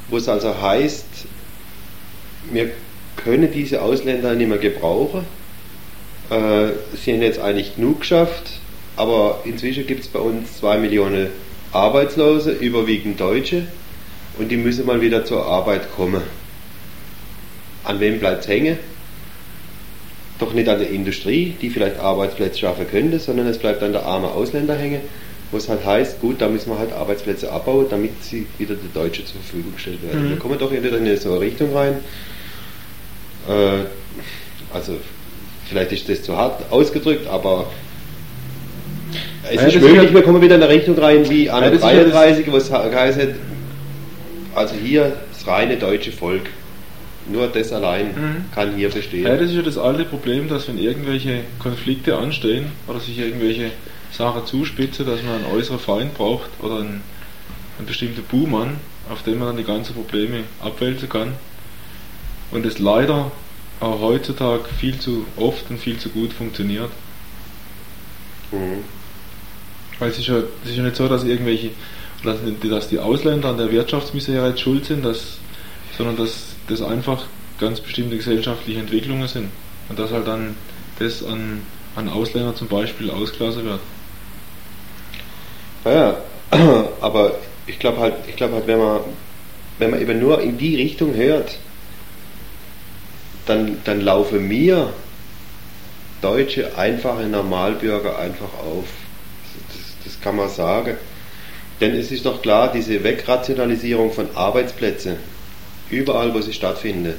wo 0.10 0.18
es 0.18 0.30
also 0.30 0.62
heißt, 0.62 1.06
wir 2.52 2.72
können 3.18 3.52
diese 3.52 3.82
Ausländer 3.82 4.34
nicht 4.36 4.48
mehr 4.48 4.58
gebrauchen. 4.58 5.26
Äh, 6.30 6.70
sie 6.96 7.14
haben 7.14 7.22
jetzt 7.22 7.40
eigentlich 7.40 7.76
genug 7.76 8.02
geschafft, 8.02 8.60
aber 8.96 9.42
inzwischen 9.46 9.86
gibt 9.86 10.02
es 10.02 10.08
bei 10.08 10.20
uns 10.20 10.58
zwei 10.58 10.78
Millionen 10.78 11.28
Arbeitslose, 11.72 12.52
überwiegend 12.52 13.20
Deutsche, 13.20 13.68
und 14.38 14.50
die 14.50 14.58
müssen 14.58 14.86
mal 14.86 15.02
wieder 15.02 15.26
zur 15.26 15.46
Arbeit 15.46 15.92
kommen. 15.96 16.22
An 17.84 18.00
wem 18.00 18.20
bleibt 18.20 18.44
es 18.44 18.48
hängen? 18.48 18.78
Doch 20.40 20.54
nicht 20.54 20.68
an 20.68 20.80
der 20.80 20.90
Industrie, 20.90 21.56
die 21.62 21.70
vielleicht 21.70 21.98
Arbeitsplätze 22.00 22.60
schaffen 22.60 22.86
könnte, 22.90 23.20
sondern 23.20 23.48
es 23.48 23.58
bleibt 23.58 23.82
an 23.82 23.94
der 23.94 24.06
armen 24.06 24.26
Ausländer 24.30 24.76
hängen, 24.76 25.00
wo 25.52 25.58
es 25.58 25.70
halt 25.70 25.86
heißt, 25.86 26.20
gut, 26.20 26.42
da 26.42 26.50
müssen 26.50 26.70
wir 26.72 26.78
halt 26.78 26.92
Arbeitsplätze 26.92 27.52
abbauen, 27.52 27.86
damit 27.90 28.22
sie 28.22 28.46
wieder 28.58 28.76
der 28.76 29.02
Deutsche 29.02 29.24
zur 29.24 29.40
Verfügung 29.42 29.74
gestellt 29.76 30.00
werden. 30.06 30.26
Mhm. 30.26 30.30
Wir 30.32 30.38
kommen 30.38 30.60
doch 30.60 30.72
wieder 30.72 30.98
in 30.98 31.18
so 31.18 31.32
eine 31.32 31.40
Richtung 31.40 31.74
rein. 31.74 31.94
Äh, 33.48 33.86
also, 34.74 34.98
vielleicht 35.70 35.94
ist 35.94 36.10
das 36.10 36.24
zu 36.24 36.36
hart 36.36 36.64
ausgedrückt, 36.70 37.28
aber 37.28 37.68
es 39.50 39.56
Ja, 39.62 39.68
ist 39.68 39.80
möglich, 39.82 40.14
wir 40.14 40.22
kommen 40.24 40.42
wieder 40.42 40.56
in 40.56 40.64
eine 40.64 40.72
Richtung 40.74 40.98
rein 40.98 41.30
wie 41.30 41.50
an 41.50 41.64
Ja, 41.64 41.70
der 41.70 41.80
das 41.80 41.90
ist 41.90 41.96
ja 41.98 42.04
das- 42.04 42.12
33, 42.12 42.52
wo 42.52 42.58
es 42.58 42.72
heißt, 42.72 43.20
also 44.54 44.76
hier 44.76 45.14
das 45.32 45.48
reine 45.48 45.78
deutsche 45.78 46.12
Volk. 46.12 46.42
Nur 47.28 47.48
das 47.48 47.72
allein 47.74 48.08
Mhm. 48.08 48.46
kann 48.54 48.76
hier 48.76 48.90
bestehen. 48.90 49.24
Ja, 49.24 49.36
das 49.36 49.50
ist 49.50 49.56
ja 49.56 49.62
das 49.64 49.78
alte 49.78 50.06
Problem, 50.06 50.48
dass 50.48 50.68
wenn 50.68 50.78
irgendwelche 50.78 51.42
Konflikte 51.60 52.18
anstehen 52.18 52.68
oder 52.88 53.00
sich 53.00 53.18
irgendwelche 53.18 53.72
Sachen 54.12 54.46
zuspitzen, 54.46 55.06
dass 55.06 55.24
man 55.24 55.44
einen 55.44 55.46
äußeren 55.54 55.80
Feind 55.80 56.14
braucht 56.14 56.50
oder 56.62 56.76
einen, 56.80 57.02
einen 57.78 57.88
bestimmten 57.88 58.24
Buhmann, 58.24 58.78
auf 59.10 59.24
den 59.24 59.40
man 59.40 59.48
dann 59.50 59.58
die 59.58 59.64
ganzen 59.64 59.94
Probleme 59.96 60.44
abwälzen 60.62 61.10
kann. 61.10 61.34
Und 62.52 62.66
es 62.66 62.78
leider 62.80 63.32
auch 63.80 64.00
heutzutage 64.02 64.64
viel 64.80 64.98
zu 65.00 65.26
oft 65.36 65.70
und 65.70 65.80
viel 65.80 65.98
zu 65.98 66.10
gut 66.10 66.32
funktioniert. 66.32 66.90
Mhm. 68.52 68.84
Weil 70.00 70.10
es 70.10 70.20
ist 70.20 70.28
ja, 70.28 70.38
es 70.64 70.70
ist 70.70 70.78
ja 70.78 70.84
nicht 70.84 70.96
so, 70.96 71.08
dass 71.08 71.24
irgendwelche, 71.24 71.72
dass, 72.24 72.38
dass 72.70 72.90
die 72.90 73.00
Ausländer 73.00 73.50
an 73.50 73.58
der 73.58 73.72
Wirtschaftsmisere 73.72 74.50
jetzt 74.50 74.62
schuld 74.62 74.86
sind, 74.86 75.04
dass, 75.04 75.38
sondern 75.98 76.18
dass 76.18 76.56
das 76.68 76.82
einfach 76.82 77.26
ganz 77.60 77.80
bestimmte 77.80 78.18
gesellschaftliche 78.18 78.80
Entwicklungen 78.80 79.28
sind. 79.28 79.50
Und 79.90 80.00
dass 80.00 80.12
halt 80.12 80.28
dann 80.28 80.56
das 81.00 81.24
an, 81.24 81.62
an 81.96 82.10
Ausländer 82.10 82.56
zum 82.56 82.68
Beispiel 82.68 83.10
ausgelassen 83.10 83.66
wird. 83.66 83.80
Ja, 85.86 86.18
aber 87.02 87.36
ich 87.68 87.80
glaube 87.80 88.00
halt, 88.00 88.16
ich 88.28 88.36
glaube 88.36 88.56
halt, 88.56 88.68
wenn 88.68 88.80
man, 88.80 89.00
wenn 89.80 89.92
man 89.92 90.02
eben 90.02 90.20
nur 90.20 90.42
in 90.42 90.58
die 90.58 90.76
Richtung 90.76 91.14
hört, 91.14 91.58
dann, 93.46 93.78
dann 93.84 94.02
laufen 94.02 94.48
mir 94.48 94.92
deutsche, 96.22 96.76
einfache 96.78 97.24
Normalbürger 97.24 98.18
einfach 98.18 98.54
auf. 98.60 98.86
Das, 99.68 100.06
das 100.06 100.22
kann 100.22 100.36
man 100.36 100.50
sagen. 100.50 100.98
Denn 101.82 101.94
es 101.94 102.12
ist 102.12 102.26
doch 102.26 102.42
klar, 102.42 102.72
diese 102.72 103.04
Wegrationalisierung 103.04 104.12
von 104.12 104.30
Arbeitsplätzen, 104.34 105.18
überall 105.90 106.34
wo 106.34 106.42
sie 106.42 106.54
stattfindet, 106.54 107.18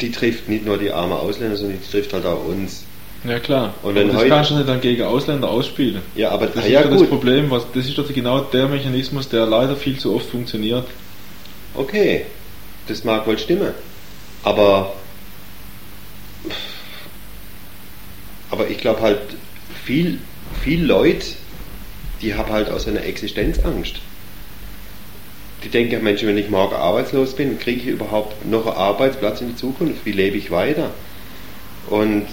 die 0.00 0.10
trifft 0.10 0.48
nicht 0.48 0.64
nur 0.64 0.78
die 0.78 0.90
armen 0.90 1.12
Ausländer, 1.12 1.56
sondern 1.56 1.78
die 1.80 1.90
trifft 1.90 2.12
halt 2.12 2.26
auch 2.26 2.44
uns. 2.44 2.84
Ja 3.24 3.38
klar. 3.40 3.74
Und 3.82 3.94
wenn 3.94 4.04
Aber 4.04 4.12
das 4.12 4.20
heute- 4.22 4.30
kannst 4.30 4.50
du 4.50 4.54
nicht 4.56 4.68
dann 4.68 4.80
gegen 4.80 5.02
Ausländer 5.02 5.48
ausspielen. 5.48 6.02
Ja, 6.14 6.30
aber 6.30 6.46
Das 6.46 6.56
ah, 6.58 6.60
ist 6.66 6.72
ja 6.72 6.82
doch 6.82 6.90
das 6.98 7.08
Problem, 7.08 7.50
was, 7.50 7.66
das 7.74 7.86
ist 7.86 7.96
doch 7.98 8.12
genau 8.12 8.40
der 8.40 8.68
Mechanismus, 8.68 9.28
der 9.28 9.46
leider 9.46 9.74
viel 9.76 9.98
zu 9.98 10.14
oft 10.14 10.26
funktioniert. 10.26 10.86
okay, 11.74 12.26
das 12.88 13.02
mag 13.04 13.26
wohl 13.26 13.38
stimmen. 13.38 13.72
Aber 14.44 14.92
aber 18.50 18.68
ich 18.70 18.78
glaube 18.78 19.00
halt, 19.00 19.18
viel, 19.84 20.20
viel 20.62 20.84
Leute, 20.84 21.26
die 22.22 22.34
haben 22.34 22.52
halt 22.52 22.70
aus 22.70 22.86
einer 22.86 23.02
Existenzangst. 23.02 23.96
Die 25.66 25.72
denken, 25.72 26.04
Mensch, 26.04 26.22
wenn 26.24 26.38
ich 26.38 26.48
morgen 26.48 26.76
arbeitslos 26.76 27.34
bin, 27.34 27.58
kriege 27.58 27.80
ich 27.80 27.86
überhaupt 27.88 28.46
noch 28.46 28.66
einen 28.68 28.76
Arbeitsplatz 28.76 29.40
in 29.40 29.48
der 29.48 29.56
Zukunft? 29.56 30.04
Wie 30.06 30.12
lebe 30.12 30.36
ich 30.36 30.52
weiter? 30.52 30.90
Und 31.90 32.26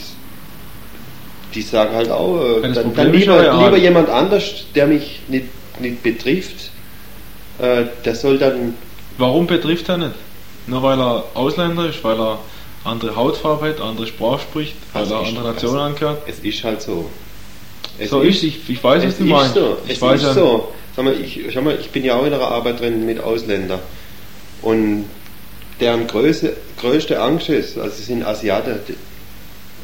die 1.55 1.63
sagen 1.63 1.95
halt 1.95 2.11
auch, 2.11 2.39
äh, 2.39 2.61
Ja, 2.61 2.67
dann, 2.67 2.93
dann 2.93 3.11
lieber, 3.11 3.43
ja, 3.43 3.57
lieber 3.65 3.77
ja. 3.77 3.83
jemand 3.85 4.09
anders, 4.09 4.65
der 4.75 4.85
mich 4.85 5.21
nicht, 5.29 5.45
nicht 5.79 6.03
betrifft, 6.03 6.69
äh, 7.57 7.85
der 8.05 8.13
soll 8.13 8.37
dann 8.37 8.75
Warum 9.17 9.47
betrifft 9.47 9.89
er 9.89 9.97
nicht? 9.97 10.13
Nur 10.67 10.83
weil 10.83 10.99
er 10.99 11.23
Ausländer 11.33 11.89
ist, 11.89 12.03
weil 12.03 12.19
er 12.19 12.37
andere 12.83 13.15
Hautfarbe 13.15 13.69
hat, 13.69 13.81
andere 13.81 14.05
Sprache 14.05 14.41
spricht, 14.41 14.75
weil 14.93 15.01
Also 15.03 15.15
er 15.15 15.21
andere 15.21 15.53
Nationen 15.53 15.77
also- 15.79 15.85
angehört. 15.87 16.21
Es 16.27 16.37
ist 16.39 16.63
halt 16.63 16.83
so. 16.83 17.09
Es 17.97 18.11
So 18.11 18.21
ist 18.21 18.43
ich, 18.43 18.69
ich 18.69 18.83
weiß, 18.83 19.01
was 19.03 19.09
es 19.13 19.17
du 19.17 19.23
ist 19.23 19.29
meinst. 19.31 19.55
so. 19.55 19.77
Ich 19.87 19.93
Es 19.93 20.01
weiß 20.03 20.21
ist 20.21 20.27
ja, 20.27 20.33
so. 20.35 20.71
Sag 20.95 21.05
mal, 21.05 21.19
ich, 21.19 21.41
schau 21.51 21.61
mal, 21.61 21.77
ich 21.79 21.89
bin 21.89 22.03
ja 22.03 22.15
auch 22.15 22.25
in 22.25 22.33
einer 22.33 22.47
Arbeit 22.47 22.79
drin 22.79 23.05
mit 23.05 23.19
Ausländern. 23.19 23.79
Und 24.61 25.05
deren 25.79 26.07
größte, 26.07 26.55
größte 26.79 27.19
Angst 27.19 27.49
ist, 27.49 27.77
also 27.77 27.95
sie 27.95 28.03
sind 28.03 28.23
Asiaten, 28.23 28.79
die, 28.87 28.95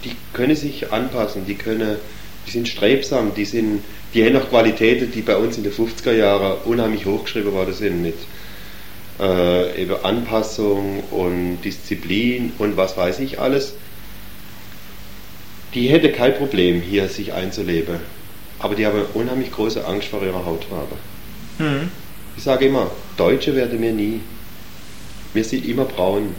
die 0.09 0.15
können 0.33 0.55
sich 0.55 0.91
anpassen, 0.91 1.45
die 1.47 1.55
können, 1.55 1.97
die 2.45 2.51
sind 2.51 2.67
strebsam, 2.67 3.33
die 3.35 3.45
sind, 3.45 3.83
die 4.13 4.23
haben 4.23 4.33
noch 4.33 4.49
Qualitäten, 4.49 5.11
die 5.11 5.21
bei 5.21 5.35
uns 5.35 5.57
in 5.57 5.63
den 5.63 5.73
50er 5.73 6.13
Jahren 6.13 6.57
unheimlich 6.65 7.05
hochgeschrieben 7.05 7.53
worden 7.53 7.73
sind 7.73 8.01
mit 8.01 8.15
äh, 9.19 9.81
eben 9.81 9.95
Anpassung 10.03 11.03
und 11.11 11.61
Disziplin 11.63 12.53
und 12.59 12.77
was 12.77 12.95
weiß 12.95 13.19
ich 13.19 13.39
alles. 13.39 13.73
Die 15.73 15.89
hätte 15.89 16.11
kein 16.11 16.35
Problem, 16.35 16.81
hier 16.81 17.07
sich 17.09 17.33
einzuleben. 17.33 17.97
Aber 18.59 18.75
die 18.75 18.85
haben 18.85 19.01
unheimlich 19.13 19.51
große 19.51 19.85
Angst 19.85 20.09
vor 20.09 20.21
ihrer 20.21 20.45
Hautfarbe. 20.45 20.95
hm. 21.57 21.91
Ich 22.37 22.43
sage 22.43 22.67
immer, 22.67 22.89
Deutsche 23.17 23.53
werden 23.55 23.81
wir 23.81 23.91
nie. 23.91 24.21
Wir 25.33 25.43
sind 25.43 25.67
immer 25.67 25.85
braun. 25.85 26.33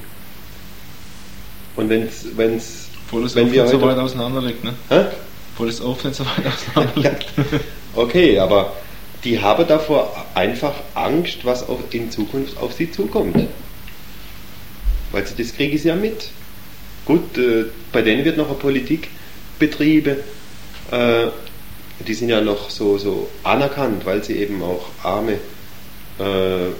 Und 1.77 1.89
wenn's, 1.89 2.25
wenn's, 2.37 2.89
Obwohl 3.07 3.25
es 3.25 3.35
wenn 3.35 3.53
wir 3.53 3.67
so 3.67 3.81
weit 3.83 3.99
auseinander 3.99 4.41
liegt, 4.41 4.65
ne? 4.65 4.75
hä? 4.89 5.05
Obwohl 5.53 5.69
oft 5.83 6.05
nicht 6.05 6.17
so 6.17 6.25
weit 6.25 6.47
auseinander 6.77 7.11
liegt. 7.11 7.27
Okay, 7.95 8.39
aber 8.39 8.73
die 9.25 9.41
haben 9.41 9.67
davor 9.67 10.27
einfach 10.35 10.75
Angst, 10.95 11.45
was 11.45 11.69
auf, 11.69 11.81
in 11.91 12.11
Zukunft 12.11 12.57
auf 12.59 12.73
sie 12.73 12.91
zukommt. 12.91 13.37
Weil 15.13 15.27
sie 15.27 15.35
das 15.37 15.55
kriegen 15.55 15.77
sie 15.77 15.89
ja 15.89 15.97
mit. 15.97 16.31
Gut, 17.05 17.37
äh, 17.37 17.65
bei 17.93 18.03
denen 18.03 18.25
wird 18.25 18.37
noch 18.37 18.49
eine 18.49 18.57
Politik 18.57 19.09
betrieben. 19.59 20.17
Äh, 20.91 21.27
die 22.07 22.15
sind 22.15 22.29
ja 22.29 22.41
noch 22.41 22.71
so, 22.71 22.99
so 22.99 23.29
anerkannt, 23.43 24.07
weil 24.07 24.25
sie 24.25 24.37
eben 24.37 24.63
auch 24.63 24.87
arme 25.03 25.35
äh, 26.19 26.71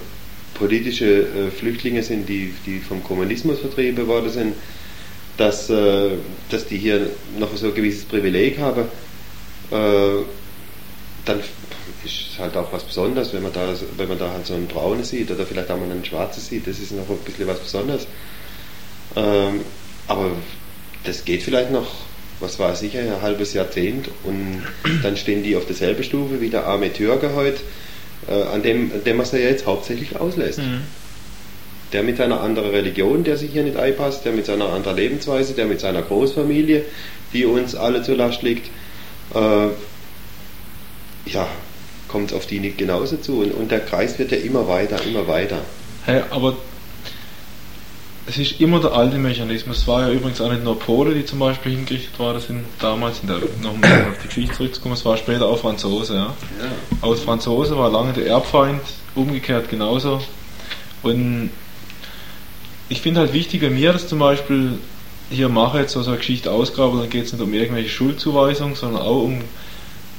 politische 0.53 1.21
äh, 1.21 1.51
Flüchtlinge 1.51 2.03
sind, 2.03 2.27
die, 2.27 2.53
die 2.65 2.79
vom 2.79 3.03
Kommunismus 3.03 3.59
vertrieben 3.59 4.07
worden 4.07 4.29
sind, 4.29 4.55
dass, 5.37 5.69
äh, 5.69 6.11
dass 6.49 6.67
die 6.67 6.77
hier 6.77 7.09
noch 7.39 7.55
so 7.55 7.67
ein 7.67 7.75
gewisses 7.75 8.05
Privileg 8.05 8.59
haben. 8.59 8.83
Äh, 9.71 10.23
dann 11.25 11.39
ist 12.03 12.31
es 12.33 12.39
halt 12.39 12.57
auch 12.57 12.71
was 12.73 12.83
Besonderes, 12.83 13.33
wenn 13.33 13.43
man 13.43 13.53
da, 13.53 13.73
wenn 13.97 14.07
man 14.07 14.17
da 14.17 14.31
halt 14.31 14.45
so 14.45 14.53
einen 14.53 14.67
Braunen 14.67 15.03
sieht 15.03 15.29
oder 15.31 15.45
vielleicht 15.45 15.69
auch 15.69 15.77
mal 15.77 15.89
einen 15.89 16.05
Schwarzen 16.05 16.41
sieht, 16.41 16.67
das 16.67 16.79
ist 16.79 16.91
noch 16.91 17.09
ein 17.09 17.17
bisschen 17.25 17.47
was 17.47 17.59
Besonderes. 17.59 18.07
Ähm, 19.15 19.61
aber 20.07 20.31
das 21.03 21.25
geht 21.25 21.43
vielleicht 21.43 21.71
noch, 21.71 21.87
was 22.41 22.59
war 22.59 22.75
sicher, 22.75 22.99
ein 22.99 23.21
halbes 23.21 23.53
Jahrzehnt 23.53 24.09
und 24.23 24.63
dann 25.03 25.17
stehen 25.17 25.43
die 25.43 25.55
auf 25.55 25.65
derselben 25.65 26.03
Stufe 26.03 26.41
wie 26.41 26.49
der 26.49 26.65
arme 26.65 26.91
Türke 26.91 27.33
heute, 27.35 27.59
äh, 28.27 28.43
an 28.43 28.63
dem, 28.63 28.91
an 28.91 29.03
dem 29.03 29.17
man 29.17 29.25
sie 29.25 29.37
ja 29.37 29.49
jetzt 29.49 29.65
hauptsächlich 29.65 30.19
auslässt. 30.19 30.59
Mhm. 30.59 30.81
Der 31.93 32.03
mit 32.03 32.17
seiner 32.17 32.41
anderen 32.41 32.71
Religion, 32.71 33.23
der 33.23 33.37
sich 33.37 33.51
hier 33.51 33.63
nicht 33.63 33.77
einpasst, 33.77 34.23
der 34.23 34.31
mit 34.31 34.45
seiner 34.45 34.69
anderen 34.69 34.95
Lebensweise, 34.95 35.53
der 35.53 35.65
mit 35.65 35.81
seiner 35.81 36.01
Großfamilie, 36.01 36.85
die 37.33 37.45
uns 37.45 37.75
alle 37.75 38.01
zur 38.01 38.15
Last 38.15 38.41
liegt, 38.43 38.67
äh, 39.35 39.67
ja, 41.29 41.47
kommt 42.07 42.33
auf 42.33 42.45
die 42.45 42.59
nicht 42.59 42.77
genauso 42.77 43.17
zu. 43.17 43.41
Und, 43.41 43.51
und 43.51 43.71
der 43.71 43.81
Kreis 43.81 44.17
wird 44.19 44.31
ja 44.31 44.37
immer 44.37 44.67
weiter, 44.67 44.99
immer 45.05 45.27
weiter. 45.27 45.59
Hey, 46.05 46.21
aber 46.29 46.57
es 48.31 48.37
ist 48.37 48.61
immer 48.61 48.79
der 48.79 48.93
alte 48.93 49.17
Mechanismus. 49.17 49.79
Es 49.79 49.87
war 49.87 50.07
ja 50.07 50.13
übrigens 50.13 50.39
auch 50.39 50.49
nicht 50.49 50.63
nur 50.63 50.79
Polen, 50.79 51.15
die 51.15 51.25
zum 51.25 51.39
Beispiel 51.39 51.73
hingerichtet 51.73 52.17
waren, 52.17 52.39
sind 52.39 52.63
damals, 52.79 53.19
in 53.21 53.27
der, 53.27 53.39
nochmal 53.61 54.07
auf 54.09 54.21
die 54.23 54.27
Geschichte 54.29 54.55
zurückzukommen, 54.55 54.93
es 54.93 55.03
war 55.03 55.17
später 55.17 55.47
auch 55.47 55.59
Franzose. 55.59 56.15
Ja. 56.15 56.19
Ja. 56.23 56.35
Aus 57.01 57.19
Franzose 57.19 57.77
war 57.77 57.91
lange 57.91 58.13
der 58.13 58.27
Erbfeind, 58.27 58.79
umgekehrt 59.15 59.69
genauso. 59.69 60.21
Und 61.03 61.49
ich 62.87 63.01
finde 63.01 63.19
halt 63.19 63.33
wichtig, 63.33 63.61
wenn 63.61 63.75
wir 63.75 63.91
das 63.91 64.07
zum 64.07 64.19
Beispiel 64.19 64.79
hier 65.29 65.49
mache, 65.49 65.79
jetzt 65.79 65.91
so 65.91 65.99
eine 65.99 66.15
Geschichte 66.15 66.51
ausgrabe, 66.51 66.99
dann 66.99 67.09
geht 67.09 67.25
es 67.25 67.33
nicht 67.33 67.41
um 67.41 67.53
irgendwelche 67.53 67.89
Schuldzuweisungen, 67.89 68.75
sondern 68.75 69.01
auch 69.01 69.23
um, 69.23 69.41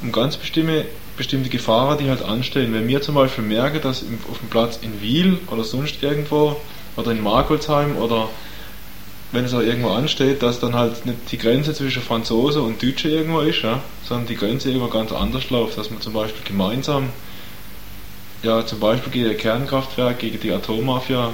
um 0.02 0.12
ganz 0.12 0.36
bestimmte, 0.36 0.84
bestimmte 1.16 1.48
Gefahren, 1.48 1.96
die 1.96 2.10
halt 2.10 2.22
anstehen. 2.22 2.74
Wenn 2.74 2.88
wir 2.88 3.00
zum 3.00 3.14
Beispiel 3.14 3.44
merken, 3.44 3.80
dass 3.82 4.04
auf 4.30 4.38
dem 4.38 4.50
Platz 4.50 4.80
in 4.82 5.00
Wiel 5.00 5.38
oder 5.50 5.64
sonst 5.64 6.02
irgendwo 6.02 6.56
oder 6.96 7.10
in 7.12 7.22
Markolsheim 7.22 7.96
oder 7.96 8.28
wenn 9.32 9.46
es 9.46 9.54
auch 9.54 9.60
irgendwo 9.60 9.90
ansteht, 9.90 10.42
dass 10.42 10.60
dann 10.60 10.74
halt 10.74 11.06
nicht 11.06 11.32
die 11.32 11.38
Grenze 11.38 11.72
zwischen 11.72 12.02
Franzose 12.02 12.60
und 12.60 12.82
Deutsche 12.82 13.08
irgendwo 13.08 13.40
ist, 13.40 13.62
ja, 13.62 13.80
sondern 14.04 14.26
die 14.26 14.36
Grenze 14.36 14.68
irgendwo 14.68 14.88
ganz 14.88 15.10
anders 15.10 15.48
läuft, 15.48 15.78
dass 15.78 15.90
man 15.90 16.02
zum 16.02 16.12
Beispiel 16.12 16.42
gemeinsam, 16.44 17.08
ja, 18.42 18.64
zum 18.66 18.78
Beispiel 18.78 19.10
gegen 19.10 19.30
ein 19.30 19.36
Kernkraftwerk, 19.38 20.18
gegen 20.18 20.38
die 20.38 20.52
Atommafia 20.52 21.30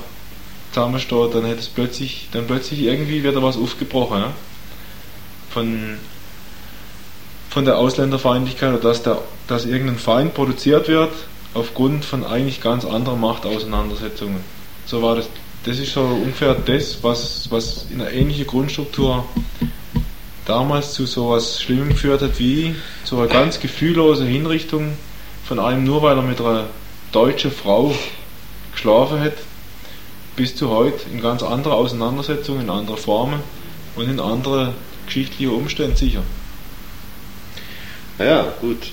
zusammensteht, 0.70 1.34
dann 1.34 1.44
hätte 1.44 1.60
es 1.60 1.68
plötzlich, 1.68 2.28
dann 2.30 2.46
plötzlich 2.46 2.82
irgendwie 2.82 3.24
wieder 3.24 3.42
was 3.42 3.56
aufgebrochen, 3.56 4.20
ja, 4.20 4.32
von, 5.50 5.98
von 7.50 7.64
der 7.64 7.78
Ausländerfeindlichkeit 7.78 8.74
oder 8.74 8.90
dass, 8.90 9.02
der, 9.02 9.18
dass 9.48 9.64
irgendein 9.64 9.98
Feind 9.98 10.34
produziert 10.34 10.86
wird 10.86 11.12
aufgrund 11.54 12.04
von 12.04 12.24
eigentlich 12.24 12.60
ganz 12.60 12.84
anderen 12.84 13.20
Machtauseinandersetzungen. 13.20 14.40
So 14.86 15.02
war 15.02 15.16
das 15.16 15.28
das 15.64 15.78
ist 15.78 15.92
so 15.92 16.00
ungefähr 16.00 16.54
das, 16.54 17.02
was, 17.02 17.50
was 17.50 17.86
in 17.90 18.00
einer 18.00 18.10
ähnlichen 18.10 18.46
Grundstruktur 18.46 19.24
damals 20.44 20.94
zu 20.94 21.06
so 21.06 21.34
etwas 21.34 21.60
Schlimmem 21.62 21.90
geführt 21.90 22.22
hat, 22.22 22.38
wie 22.38 22.74
zu 23.04 23.18
einer 23.18 23.26
ganz 23.26 23.60
gefühllose 23.60 24.24
Hinrichtung 24.24 24.92
von 25.44 25.58
einem, 25.58 25.84
nur 25.84 26.02
weil 26.02 26.16
er 26.16 26.22
mit 26.22 26.40
einer 26.40 26.66
deutschen 27.12 27.50
Frau 27.50 27.94
geschlafen 28.72 29.20
hat, 29.20 29.34
bis 30.36 30.56
zu 30.56 30.70
heute 30.70 31.00
in 31.12 31.20
ganz 31.20 31.42
anderer 31.42 31.74
Auseinandersetzung, 31.74 32.60
in 32.60 32.70
anderer 32.70 32.96
Formen 32.96 33.40
und 33.96 34.08
in 34.08 34.20
andere 34.20 34.74
geschichtliche 35.06 35.50
Umstände 35.50 35.96
sicher. 35.96 36.22
Naja, 38.18 38.46
gut. 38.60 38.92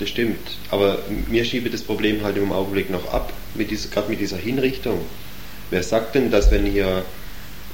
Das 0.00 0.08
stimmt. 0.08 0.38
Aber 0.70 0.98
mir 1.28 1.44
schiebe 1.44 1.68
das 1.68 1.82
Problem 1.82 2.24
halt 2.24 2.38
im 2.38 2.52
Augenblick 2.52 2.88
noch 2.88 3.12
ab, 3.12 3.34
mit 3.54 3.70
dieser, 3.70 3.90
gerade 3.90 4.08
mit 4.08 4.18
dieser 4.18 4.38
Hinrichtung. 4.38 4.98
Wer 5.68 5.82
sagt 5.82 6.14
denn, 6.14 6.30
dass 6.30 6.50
wenn 6.50 6.64
hier 6.64 7.04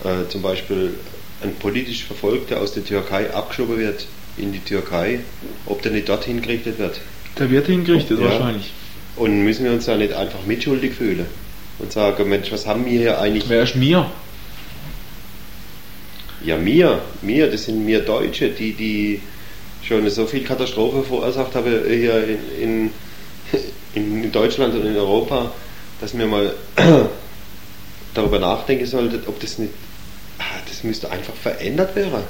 äh, 0.05 0.29
zum 0.29 0.43
Beispiel 0.43 0.95
ein 1.41 1.55
politisch 1.55 2.05
Verfolgter 2.05 2.61
aus 2.61 2.73
der 2.73 2.85
Türkei 2.85 3.33
abgeschoben 3.33 3.79
wird 3.79 4.07
in 4.37 4.53
die 4.53 4.59
Türkei, 4.59 5.21
ob 5.67 5.83
der 5.83 5.93
nicht 5.93 6.09
dort 6.09 6.25
hingerichtet 6.25 6.81
wird? 6.81 7.01
Der 7.39 7.49
wird 7.49 7.69
hingerichtet 7.69 8.19
Ja. 8.19 8.25
wahrscheinlich. 8.25 8.73
Und 9.15 9.45
müssen 9.45 9.65
wir 9.65 9.73
uns 9.73 9.85
da 9.85 9.97
nicht 9.97 10.13
einfach 10.13 10.45
mitschuldig 10.47 10.95
fühlen? 10.95 11.27
Und 11.79 11.93
sagen, 11.93 12.29
Mensch, 12.29 12.51
was 12.51 12.67
haben 12.67 12.85
wir 12.87 12.99
hier 12.99 13.21
eigentlich? 13.21 13.45
Wer 13.49 13.63
ist 13.63 13.77
mir? 13.77 14.11
Ja, 16.45 16.57
mir, 16.59 17.01
mir, 17.23 17.49
das 17.51 17.65
sind 17.65 17.85
mir 17.85 18.01
Deutsche, 18.01 18.49
die, 18.49 18.73
die 18.73 19.21
schon 19.87 20.09
so 20.11 20.27
viel 20.27 20.43
Katastrophe 20.45 21.03
verursacht 21.03 21.55
haben 21.55 21.85
hier 21.89 22.27
in, 22.59 22.91
in, 23.95 24.23
in 24.23 24.33
Deutschland 24.33 24.75
und 24.75 24.85
in 24.85 24.97
Europa, 24.97 25.53
dass 26.01 26.17
wir 26.17 26.27
mal 26.27 26.53
darüber 28.15 28.39
nachdenken 28.39 28.87
sollten, 28.87 29.23
ob 29.27 29.39
das 29.41 29.59
nicht, 29.59 29.73
ah, 30.39 30.45
das 30.69 30.83
müsste 30.83 31.11
einfach 31.11 31.35
verändert 31.35 31.95
werden. 31.95 32.25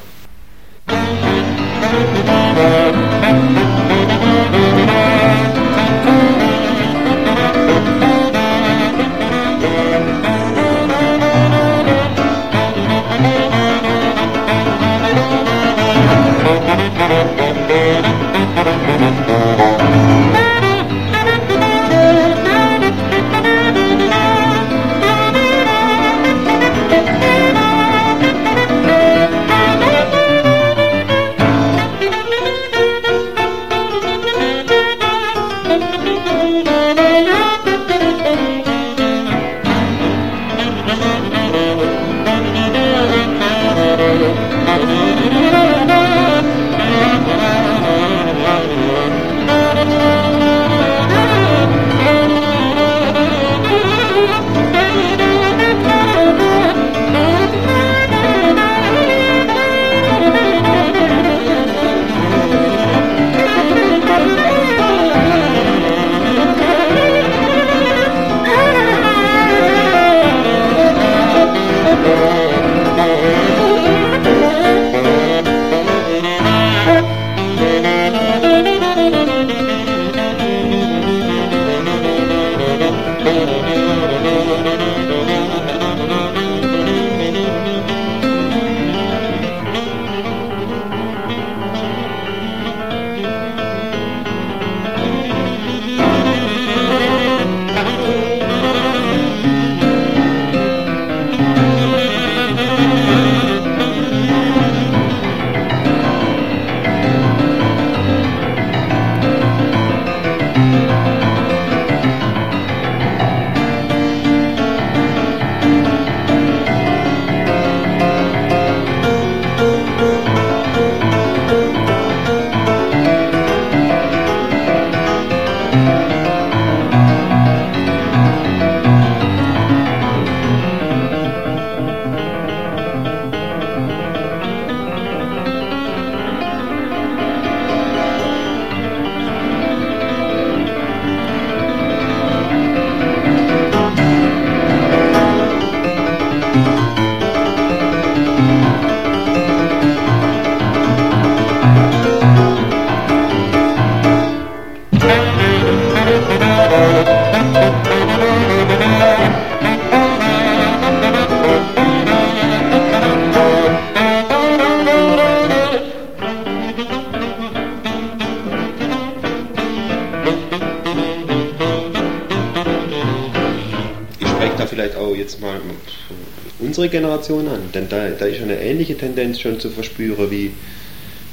Generation 176.97 177.49
an. 177.49 177.61
Denn 177.75 177.89
da, 177.89 178.09
da 178.09 178.25
ist 178.27 178.41
eine 178.41 178.61
ähnliche 178.61 178.97
Tendenz 178.97 179.41
schon 179.41 179.61
zu 179.61 179.71
verspüren, 179.71 180.31
wie, 180.31 180.53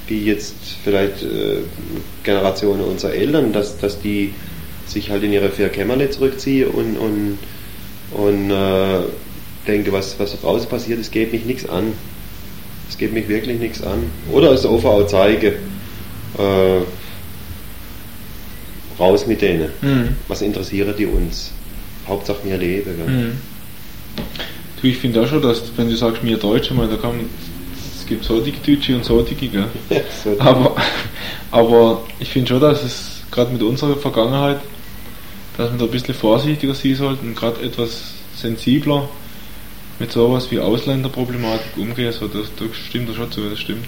wie 0.08 0.26
jetzt 0.26 0.56
vielleicht 0.84 1.24
äh, 1.24 1.62
Generationen 2.24 2.82
unserer 2.82 3.14
Eltern, 3.14 3.54
dass, 3.54 3.78
dass 3.78 4.02
die 4.02 4.34
sich 4.86 5.10
halt 5.10 5.24
in 5.24 5.32
ihre 5.32 5.50
vier 5.50 5.70
Kämmerle 5.70 6.10
zurückziehen 6.10 6.70
und, 6.70 6.98
und, 6.98 7.38
und 8.12 8.52
äh, 8.52 9.00
denke, 9.66 9.94
was, 9.94 10.20
was 10.20 10.40
draußen 10.42 10.68
passiert, 10.68 11.00
es 11.00 11.12
geht 11.12 11.32
mich 11.32 11.46
nichts 11.46 11.68
an. 11.68 11.94
Es 12.90 12.98
geht 12.98 13.14
mich 13.14 13.30
wirklich 13.30 13.60
nichts 13.60 13.82
an. 13.82 14.04
Oder 14.32 14.50
als 14.50 14.66
OVA 14.66 15.08
zeige, 15.08 15.54
äh, 16.38 16.82
raus 19.00 19.26
mit 19.26 19.42
denen. 19.42 19.70
Mhm. 19.82 20.10
Was 20.28 20.42
interessieren 20.42 20.94
die 20.98 21.06
uns? 21.06 21.52
Hauptsache 22.08 22.40
wir 22.44 22.58
leben. 22.58 22.98
Gell? 22.98 23.08
Mhm. 23.08 23.32
Ich 24.84 24.98
finde 24.98 25.22
auch 25.22 25.28
schon, 25.28 25.42
dass, 25.42 25.64
wenn 25.78 25.90
du 25.90 25.96
sagst, 25.96 26.24
mir 26.24 26.38
Deutsche, 26.38 26.74
mal, 26.74 26.88
da 26.88 26.98
kann 26.98 27.22
es 27.98 28.06
gibt 28.06 28.26
solche 28.26 28.52
Deutsche 28.52 28.96
und 28.96 29.06
solche, 29.06 29.34
gell? 29.34 29.68
so, 30.24 30.36
Aber, 30.40 30.76
aber 31.52 32.04
ich 32.20 32.30
finde 32.30 32.50
schon, 32.50 32.60
dass 32.60 32.84
es 32.84 33.24
gerade 33.32 33.52
mit 33.52 33.64
unserer 33.64 33.96
Vergangenheit, 33.96 34.60
dass 35.58 35.72
wir 35.72 35.78
da 35.80 35.86
ein 35.86 35.92
bisschen 35.92 36.14
vorsichtiger 36.14 36.76
sein 36.76 36.96
sollten 36.96 37.28
und 37.30 37.36
gerade 37.36 37.62
etwas 37.62 38.14
sensibler 38.36 39.08
mit 40.00 40.12
sowas 40.12 40.52
wie 40.52 40.60
Ausländerproblematik 40.60 41.78
umgehen. 41.78 42.12
So, 42.12 42.28
das, 42.28 42.48
das 42.58 42.76
stimmt 42.76 43.10
da 43.10 43.14
schon 43.14 43.32
zu, 43.32 43.42
das 43.50 43.60
stimmt. 43.60 43.86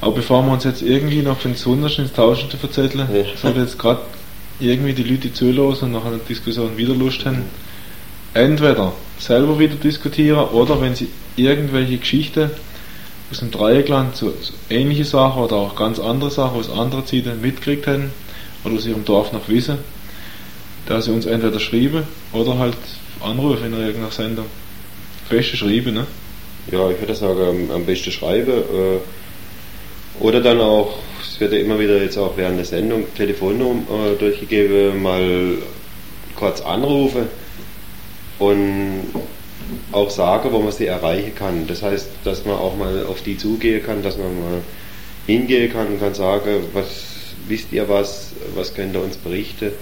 Aber 0.00 0.12
bevor 0.14 0.42
wir 0.46 0.52
uns 0.52 0.64
jetzt 0.64 0.80
irgendwie 0.80 1.22
noch 1.22 1.38
von 1.38 1.54
Sondersten 1.54 2.04
ins 2.04 2.14
zu 2.14 2.56
verzetteln, 2.56 3.08
Ja. 3.12 3.24
sollte 3.36 3.60
jetzt 3.60 3.78
gerade 3.78 4.00
irgendwie 4.60 4.92
die 4.92 5.02
Leute 5.02 5.32
zulassen 5.32 5.86
und 5.86 5.92
nach 5.92 6.04
einer 6.04 6.18
Diskussion 6.18 6.76
wieder 6.76 6.94
Lust 6.94 7.24
haben, 7.26 7.42
entweder 8.38 8.92
selber 9.18 9.58
wieder 9.58 9.74
diskutieren 9.74 10.48
oder 10.48 10.80
wenn 10.80 10.94
sie 10.94 11.08
irgendwelche 11.36 11.98
Geschichten 11.98 12.50
aus 13.30 13.40
dem 13.40 13.50
Dreieckland, 13.50 14.16
so, 14.16 14.32
so 14.40 14.52
ähnliche 14.70 15.04
Sachen 15.04 15.42
oder 15.42 15.56
auch 15.56 15.76
ganz 15.76 15.98
andere 15.98 16.30
Sachen 16.30 16.58
aus 16.58 16.70
anderen 16.70 17.06
Zeiten 17.06 17.40
mitgekriegt 17.40 17.86
haben 17.86 18.10
oder 18.64 18.76
aus 18.76 18.86
ihrem 18.86 19.04
Dorf 19.04 19.32
noch 19.32 19.48
wissen, 19.48 19.78
dass 20.86 21.04
sie 21.04 21.12
uns 21.12 21.26
entweder 21.26 21.60
schreiben 21.60 22.04
oder 22.32 22.58
halt 22.58 22.76
anrufen 23.20 23.66
in 23.66 23.72
irgendeiner 23.74 24.10
Sendung. 24.10 24.46
Beste 25.28 25.56
schreiben, 25.56 25.94
ne? 25.94 26.06
Ja, 26.72 26.90
ich 26.90 26.98
würde 27.00 27.14
sagen, 27.14 27.40
am, 27.40 27.70
am 27.70 27.86
besten 27.86 28.10
schreiben. 28.10 28.50
Äh, 28.50 30.22
oder 30.24 30.40
dann 30.40 30.60
auch, 30.60 30.94
es 31.22 31.38
wird 31.38 31.52
ja 31.52 31.58
immer 31.58 31.78
wieder 31.78 32.02
jetzt 32.02 32.16
auch 32.16 32.36
während 32.36 32.58
der 32.58 32.64
Sendung 32.64 33.04
Telefonnummer 33.14 33.82
äh, 34.12 34.16
durchgegeben, 34.18 35.02
mal 35.02 35.58
kurz 36.34 36.62
anrufen 36.62 37.26
und 38.38 39.06
auch 39.92 40.10
sagen, 40.10 40.50
wo 40.52 40.60
man 40.60 40.72
sie 40.72 40.86
erreichen 40.86 41.34
kann. 41.34 41.66
Das 41.66 41.82
heißt, 41.82 42.08
dass 42.24 42.44
man 42.44 42.56
auch 42.56 42.76
mal 42.76 43.04
auf 43.06 43.22
die 43.22 43.36
zugehen 43.36 43.84
kann, 43.84 44.02
dass 44.02 44.16
man 44.16 44.38
mal 44.40 44.60
hingehen 45.26 45.72
kann 45.72 45.88
und 45.88 46.00
kann 46.00 46.14
sagen, 46.14 46.64
was 46.72 46.86
wisst 47.48 47.72
ihr 47.72 47.88
was, 47.88 48.32
was 48.54 48.74
könnt 48.74 48.94
ihr 48.94 49.02
uns 49.02 49.16
berichten, 49.16 49.72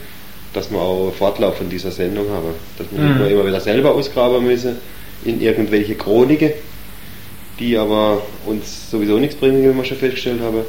dass 0.52 0.70
wir 0.70 0.78
auch 0.78 1.12
Fortlauf 1.12 1.58
von 1.58 1.68
dieser 1.68 1.90
Sendung 1.90 2.28
haben. 2.30 2.50
Dass 2.78 2.90
nicht 2.90 3.02
Mhm. 3.02 3.26
immer 3.26 3.46
wieder 3.46 3.60
selber 3.60 3.94
ausgraben 3.94 4.44
müssen 4.44 4.76
in 5.24 5.40
irgendwelche 5.40 5.94
Chroniken, 5.94 6.50
die 7.58 7.76
aber 7.76 8.22
uns 8.46 8.90
sowieso 8.90 9.18
nichts 9.18 9.36
bringen, 9.36 9.62
wie 9.62 9.76
wir 9.76 9.84
schon 9.84 9.96
festgestellt 9.98 10.40
haben, 10.40 10.62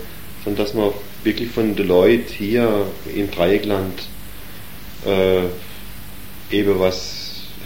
sondern 0.44 0.66
dass 0.66 0.76
wir 0.76 0.94
wirklich 1.24 1.50
von 1.50 1.76
den 1.76 1.88
Leuten 1.88 2.32
hier 2.32 2.86
im 3.14 3.30
Dreieckland 3.32 4.04
äh, 5.06 6.56
eben 6.56 6.80
was 6.80 7.17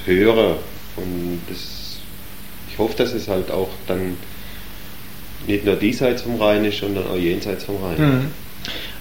hören. 0.06 0.56
Und 0.98 1.42
das, 1.50 2.00
ich 2.72 2.78
hoffe, 2.78 2.96
dass 2.98 3.14
es 3.14 3.28
halt 3.28 3.52
auch 3.52 3.70
dann 3.88 4.18
nicht 5.48 5.66
nur 5.66 5.76
diesseits 5.76 6.22
vom 6.22 6.36
Rhein 6.40 6.66
ist, 6.66 6.80
sondern 6.80 7.08
auch 7.08 7.18
jenseits 7.18 7.64
vom 7.64 7.78
Rhein. 7.84 7.98
Mhm. 7.98 8.26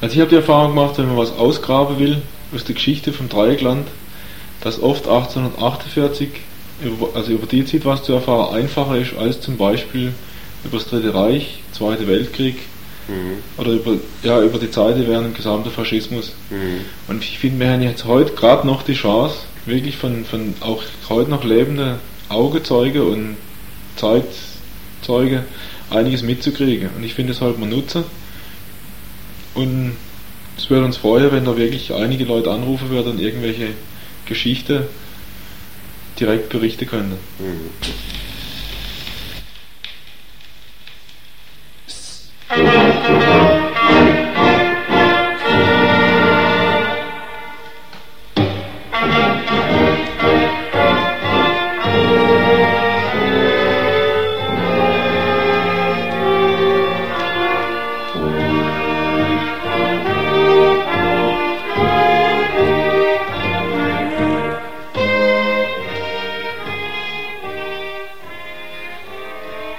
Also 0.01 0.15
ich 0.15 0.21
habe 0.21 0.31
die 0.31 0.37
Erfahrung 0.37 0.75
gemacht, 0.75 0.97
wenn 0.99 1.07
man 1.07 1.19
was 1.19 1.33
ausgraben 1.33 1.99
will 1.99 2.23
aus 2.55 2.65
der 2.65 2.75
Geschichte 2.75 3.13
vom 3.13 3.29
Dreieckland, 3.29 3.87
dass 4.63 4.81
oft 4.81 5.07
1848, 5.07 6.29
über, 6.83 7.09
also 7.15 7.33
über 7.33 7.47
die 7.47 7.65
Zeit 7.67 7.85
was 7.85 8.03
zu 8.03 8.15
erfahren, 8.15 8.55
einfacher 8.55 8.97
ist 8.97 9.15
als 9.19 9.41
zum 9.41 9.59
Beispiel 9.59 10.13
über 10.65 10.79
das 10.79 10.89
Dritte 10.89 11.15
Reich, 11.15 11.63
Zweite 11.73 12.09
Weltkrieg 12.09 12.57
Mhm. 13.11 13.61
oder 13.61 13.71
über, 13.73 13.97
ja, 14.23 14.41
über 14.41 14.59
die 14.59 14.71
Zeit 14.71 14.97
während 14.99 15.27
dem 15.27 15.35
gesamten 15.35 15.71
Faschismus. 15.71 16.33
Mhm. 16.51 16.85
Und 17.09 17.25
ich 17.25 17.39
finde, 17.39 17.61
wir 17.61 17.73
haben 17.73 17.83
jetzt 17.83 18.05
heute 18.05 18.33
gerade 18.35 18.67
noch 18.67 18.83
die 18.83 18.95
Chance, 18.95 19.37
wirklich 19.67 19.97
von, 19.97 20.25
von 20.25 20.55
auch 20.61 20.83
heute 21.09 21.31
noch 21.31 21.45
lebenden 21.45 21.97
Augenzeuge 22.29 23.05
und 23.05 23.37
Zeitzeuge 23.97 25.45
einiges 25.91 26.23
mitzukriegen. 26.23 26.91
Und 26.97 27.05
ich 27.05 27.15
finde, 27.15 27.33
das 27.33 27.41
sollte 27.41 27.61
man 27.61 27.71
nutzen. 27.71 28.05
Und 29.55 29.97
es 30.57 30.71
würde 30.71 30.85
uns 30.85 30.97
freuen, 30.97 31.33
wenn 31.33 31.45
da 31.45 31.57
wirklich 31.57 31.93
einige 31.93 32.25
Leute 32.25 32.51
anrufen 32.51 32.91
würden 32.91 33.13
und 33.13 33.21
irgendwelche 33.21 33.69
Geschichte 34.27 34.89
direkt 36.19 36.51
berichten 36.51 36.87
könnten. 36.87 37.17
Mhm. 37.39 37.71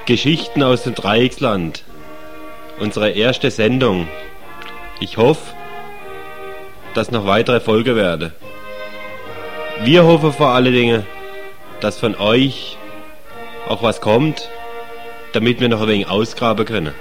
Geschichten 0.05 0.63
aus 0.63 0.83
dem 0.83 0.95
Dreiecksland. 0.95 1.83
Unsere 2.79 3.11
erste 3.11 3.51
Sendung. 3.51 4.07
Ich 4.99 5.17
hoffe, 5.17 5.53
dass 6.95 7.11
noch 7.11 7.27
weitere 7.27 7.59
Folge 7.59 7.95
werde. 7.95 8.33
Wir 9.83 10.03
hoffen 10.03 10.33
vor 10.33 10.49
allen 10.49 10.73
Dingen, 10.73 11.05
dass 11.81 11.99
von 11.99 12.15
euch 12.15 12.77
auch 13.67 13.83
was 13.83 14.01
kommt, 14.01 14.49
damit 15.33 15.59
wir 15.59 15.69
noch 15.69 15.81
ein 15.81 15.87
wenig 15.87 16.09
ausgraben 16.09 16.65
können. 16.65 16.93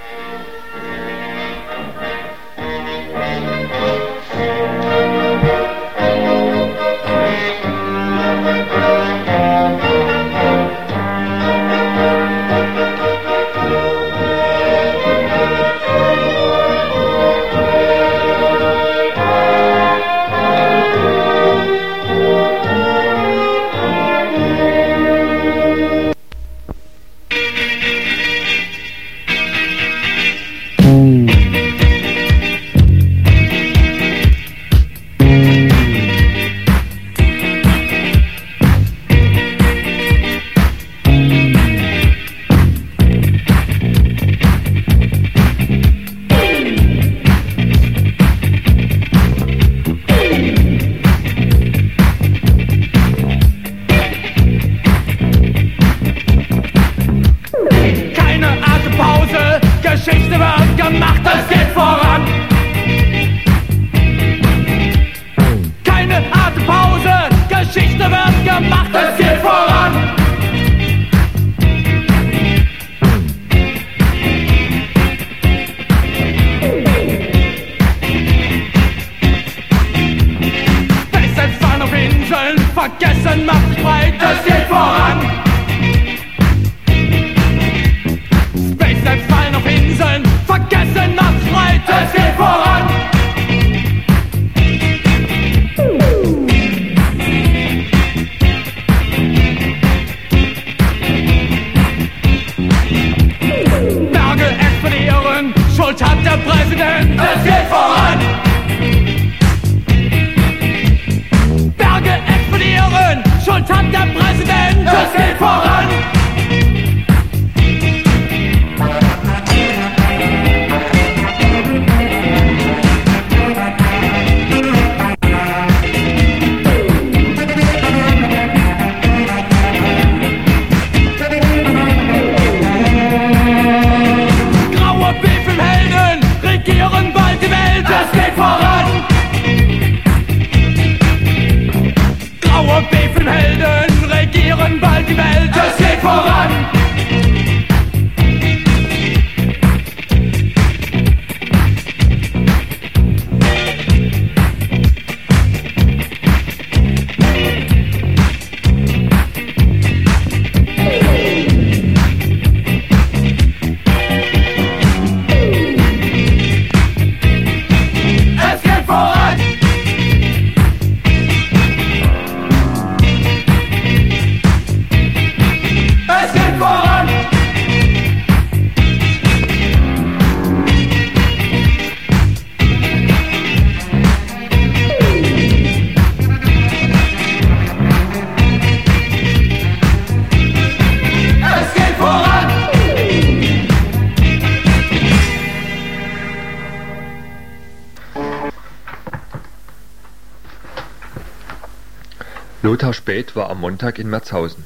War 203.33 203.49
am 203.49 203.61
Montag 203.61 203.97
in 203.97 204.09
Merzhausen. 204.09 204.65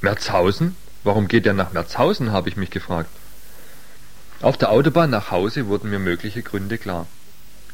Merzhausen? 0.00 0.76
Warum 1.04 1.28
geht 1.28 1.46
er 1.46 1.54
nach 1.54 1.72
Merzhausen, 1.72 2.32
habe 2.32 2.48
ich 2.48 2.56
mich 2.56 2.70
gefragt. 2.70 3.10
Auf 4.42 4.56
der 4.56 4.70
Autobahn 4.70 5.10
nach 5.10 5.30
Hause 5.30 5.66
wurden 5.66 5.90
mir 5.90 5.98
mögliche 5.98 6.42
Gründe 6.42 6.78
klar. 6.78 7.06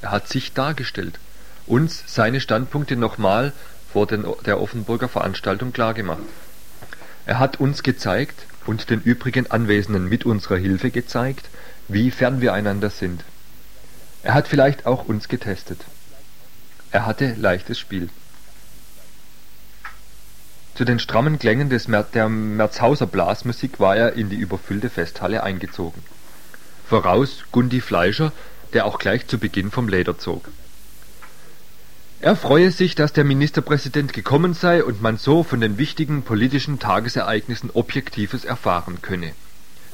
Er 0.03 0.11
hat 0.11 0.29
sich 0.29 0.53
dargestellt, 0.53 1.19
uns 1.67 2.03
seine 2.07 2.41
Standpunkte 2.41 2.97
nochmal 2.97 3.53
vor 3.93 4.07
den, 4.07 4.27
der 4.45 4.61
Offenburger 4.61 5.09
Veranstaltung 5.09 5.73
klargemacht. 5.73 6.23
Er 7.25 7.39
hat 7.39 7.59
uns 7.59 7.83
gezeigt 7.83 8.47
und 8.67 8.91
den 8.91 9.01
übrigen 9.01 9.51
Anwesenden 9.51 10.09
mit 10.09 10.27
unserer 10.27 10.59
Hilfe 10.59 10.91
gezeigt, 10.91 11.49
wie 11.89 12.11
fern 12.11 12.41
wir 12.41 12.53
einander 12.53 12.91
sind. 12.91 13.25
Er 14.23 14.35
hat 14.35 14.49
vielleicht 14.49 14.87
auch 14.87 15.07
uns 15.07 15.29
getestet. 15.29 15.81
Er 16.91 17.07
hatte 17.07 17.35
leichtes 17.39 17.79
Spiel. 17.79 18.11
Zu 20.77 20.85
den 20.85 20.99
strammen 20.99 21.39
Klängen 21.39 21.71
der 21.71 22.29
Merzhauser 22.29 23.07
Blasmusik 23.07 23.81
war 23.81 23.97
er 23.97 24.13
in 24.13 24.29
die 24.29 24.37
überfüllte 24.37 24.91
Festhalle 24.91 25.43
eingezogen. 25.43 26.03
Voraus 26.87 27.45
Gundi 27.51 27.81
Fleischer, 27.81 28.31
der 28.75 28.85
auch 28.85 28.99
gleich 28.99 29.27
zu 29.27 29.39
Beginn 29.39 29.71
vom 29.71 29.89
Leder 29.89 30.19
zog. 30.19 30.51
Er 32.21 32.37
freue 32.37 32.71
sich, 32.71 32.95
dass 32.95 33.15
der 33.15 33.25
Ministerpräsident 33.25 34.13
gekommen 34.13 34.53
sei 34.53 34.85
und 34.85 35.01
man 35.01 35.17
so 35.17 35.43
von 35.43 35.63
den 35.63 35.79
wichtigen 35.79 36.23
politischen 36.23 36.79
Tagesereignissen 36.79 37.71
Objektives 37.71 38.45
erfahren 38.45 39.01
könne. 39.01 39.33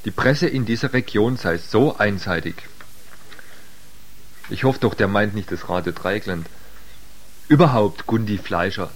Die 0.05 0.11
Presse 0.11 0.49
in 0.49 0.65
dieser 0.65 0.93
Region 0.93 1.37
sei 1.37 1.59
so 1.59 1.97
einseitig. 1.97 2.57
Ich 4.51 4.65
hoffe 4.65 4.81
doch, 4.81 4.95
der 4.95 5.07
meint 5.07 5.35
nicht 5.35 5.53
das 5.53 5.69
Radio 5.69 5.93
Dreigland. 5.93 6.49
Überhaupt 7.49 8.07
Gundi 8.07 8.39
Fleischer, 8.39 8.91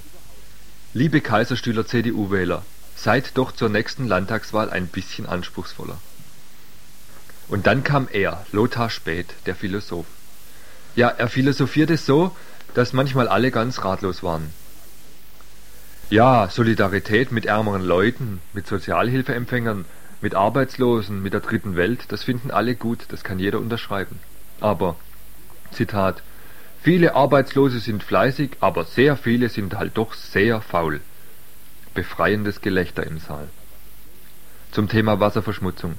Liebe 0.96 1.20
Kaiserstühler 1.20 1.86
CDU-Wähler, 1.86 2.64
seid 2.96 3.36
doch 3.36 3.52
zur 3.52 3.68
nächsten 3.68 4.08
Landtagswahl 4.08 4.70
ein 4.70 4.86
bisschen 4.86 5.26
anspruchsvoller. 5.26 5.98
Und 7.48 7.66
dann 7.66 7.84
kam 7.84 8.08
er, 8.10 8.46
Lothar 8.50 8.88
Späth, 8.88 9.34
der 9.44 9.54
Philosoph. 9.54 10.06
Ja, 10.94 11.08
er 11.08 11.28
philosophierte 11.28 11.98
so, 11.98 12.34
dass 12.72 12.94
manchmal 12.94 13.28
alle 13.28 13.50
ganz 13.50 13.84
ratlos 13.84 14.22
waren. 14.22 14.54
Ja, 16.08 16.48
Solidarität 16.48 17.30
mit 17.30 17.44
ärmeren 17.44 17.82
Leuten, 17.82 18.40
mit 18.54 18.66
Sozialhilfeempfängern, 18.66 19.84
mit 20.22 20.34
Arbeitslosen, 20.34 21.22
mit 21.22 21.34
der 21.34 21.40
dritten 21.40 21.76
Welt, 21.76 22.04
das 22.08 22.24
finden 22.24 22.50
alle 22.50 22.74
gut, 22.74 23.00
das 23.08 23.22
kann 23.22 23.38
jeder 23.38 23.58
unterschreiben. 23.58 24.18
Aber, 24.62 24.96
Zitat, 25.72 26.22
Viele 26.86 27.16
Arbeitslose 27.16 27.80
sind 27.80 28.04
fleißig, 28.04 28.58
aber 28.60 28.84
sehr 28.84 29.16
viele 29.16 29.48
sind 29.48 29.74
halt 29.74 29.98
doch 29.98 30.14
sehr 30.14 30.60
faul. 30.60 31.00
Befreiendes 31.94 32.60
Gelächter 32.60 33.04
im 33.04 33.18
Saal. 33.18 33.48
Zum 34.70 34.88
Thema 34.88 35.18
Wasserverschmutzung. 35.18 35.98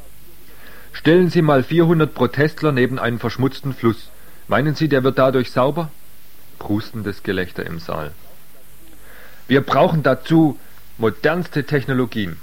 Stellen 0.93 1.29
Sie 1.29 1.41
mal 1.41 1.63
400 1.63 2.13
Protestler 2.13 2.71
neben 2.71 2.99
einen 2.99 3.19
verschmutzten 3.19 3.73
Fluss. 3.73 4.11
Meinen 4.47 4.75
Sie, 4.75 4.87
der 4.87 5.03
wird 5.03 5.17
dadurch 5.17 5.51
sauber? 5.51 5.91
Prustendes 6.57 7.21
Gelächter 7.21 7.65
im 7.65 7.79
Saal. 7.79 8.13
Wir 9.49 9.59
brauchen 9.59 10.03
dazu 10.03 10.57
modernste 10.97 11.65
Technologien. 11.65 12.37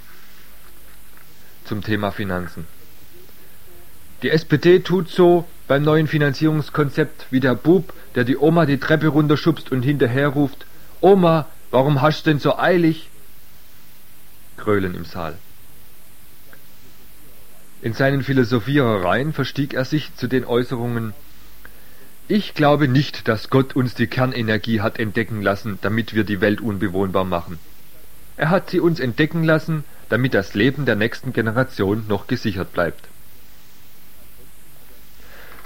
Zum 1.64 1.82
Thema 1.82 2.10
Finanzen. 2.10 2.66
Die 4.22 4.28
SPD 4.28 4.80
tut 4.80 5.08
so 5.08 5.46
beim 5.66 5.82
neuen 5.82 6.06
Finanzierungskonzept 6.06 7.26
wie 7.30 7.40
der 7.40 7.54
Bub, 7.54 7.92
der 8.14 8.24
die 8.24 8.36
Oma 8.36 8.66
die 8.66 8.78
Treppe 8.78 9.08
runterschubst 9.08 9.72
und 9.72 9.82
hinterher 9.82 10.28
ruft, 10.28 10.66
Oma, 11.00 11.46
warum 11.70 12.02
hast 12.02 12.26
du 12.26 12.30
denn 12.30 12.38
so 12.38 12.58
eilig? 12.58 13.08
Grölen 14.56 14.94
im 14.94 15.04
Saal. 15.04 15.36
In 17.82 17.92
seinen 17.92 18.22
Philosophierereien 18.22 19.32
verstieg 19.32 19.74
er 19.74 19.84
sich 19.84 20.14
zu 20.16 20.26
den 20.26 20.44
Äußerungen 20.44 21.12
Ich 22.28 22.54
glaube 22.54 22.88
nicht, 22.88 23.28
dass 23.28 23.50
Gott 23.50 23.76
uns 23.76 23.94
die 23.94 24.06
Kernenergie 24.06 24.80
hat 24.80 24.98
entdecken 24.98 25.42
lassen, 25.42 25.78
damit 25.82 26.14
wir 26.14 26.24
die 26.24 26.40
Welt 26.40 26.62
unbewohnbar 26.62 27.24
machen. 27.24 27.58
Er 28.38 28.48
hat 28.48 28.70
sie 28.70 28.80
uns 28.80 29.00
entdecken 29.00 29.44
lassen, 29.44 29.84
damit 30.08 30.32
das 30.32 30.54
Leben 30.54 30.86
der 30.86 30.96
nächsten 30.96 31.34
Generation 31.34 32.04
noch 32.08 32.26
gesichert 32.26 32.72
bleibt. 32.72 33.06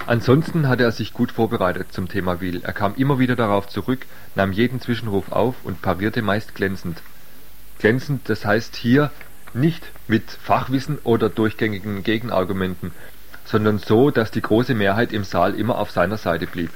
Ansonsten 0.05 0.67
hatte 0.67 0.83
er 0.83 0.91
sich 0.91 1.13
gut 1.13 1.31
vorbereitet 1.31 1.91
zum 1.91 2.07
Thema 2.07 2.41
Wiel. 2.41 2.61
Er 2.63 2.73
kam 2.73 2.95
immer 2.95 3.19
wieder 3.19 3.35
darauf 3.35 3.67
zurück, 3.67 4.05
nahm 4.35 4.51
jeden 4.51 4.81
Zwischenruf 4.81 5.31
auf 5.31 5.55
und 5.63 5.81
parierte 5.81 6.21
meist 6.21 6.55
glänzend. 6.55 7.01
Glänzend, 7.77 8.27
das 8.27 8.45
heißt 8.45 8.75
hier 8.75 9.11
nicht 9.53 9.83
mit 10.07 10.31
Fachwissen 10.31 10.97
oder 11.03 11.29
durchgängigen 11.29 12.03
Gegenargumenten, 12.03 12.91
sondern 13.45 13.79
so, 13.79 14.11
dass 14.11 14.31
die 14.31 14.41
große 14.41 14.75
Mehrheit 14.75 15.11
im 15.11 15.23
Saal 15.23 15.55
immer 15.55 15.77
auf 15.77 15.91
seiner 15.91 16.17
Seite 16.17 16.47
blieb. 16.47 16.71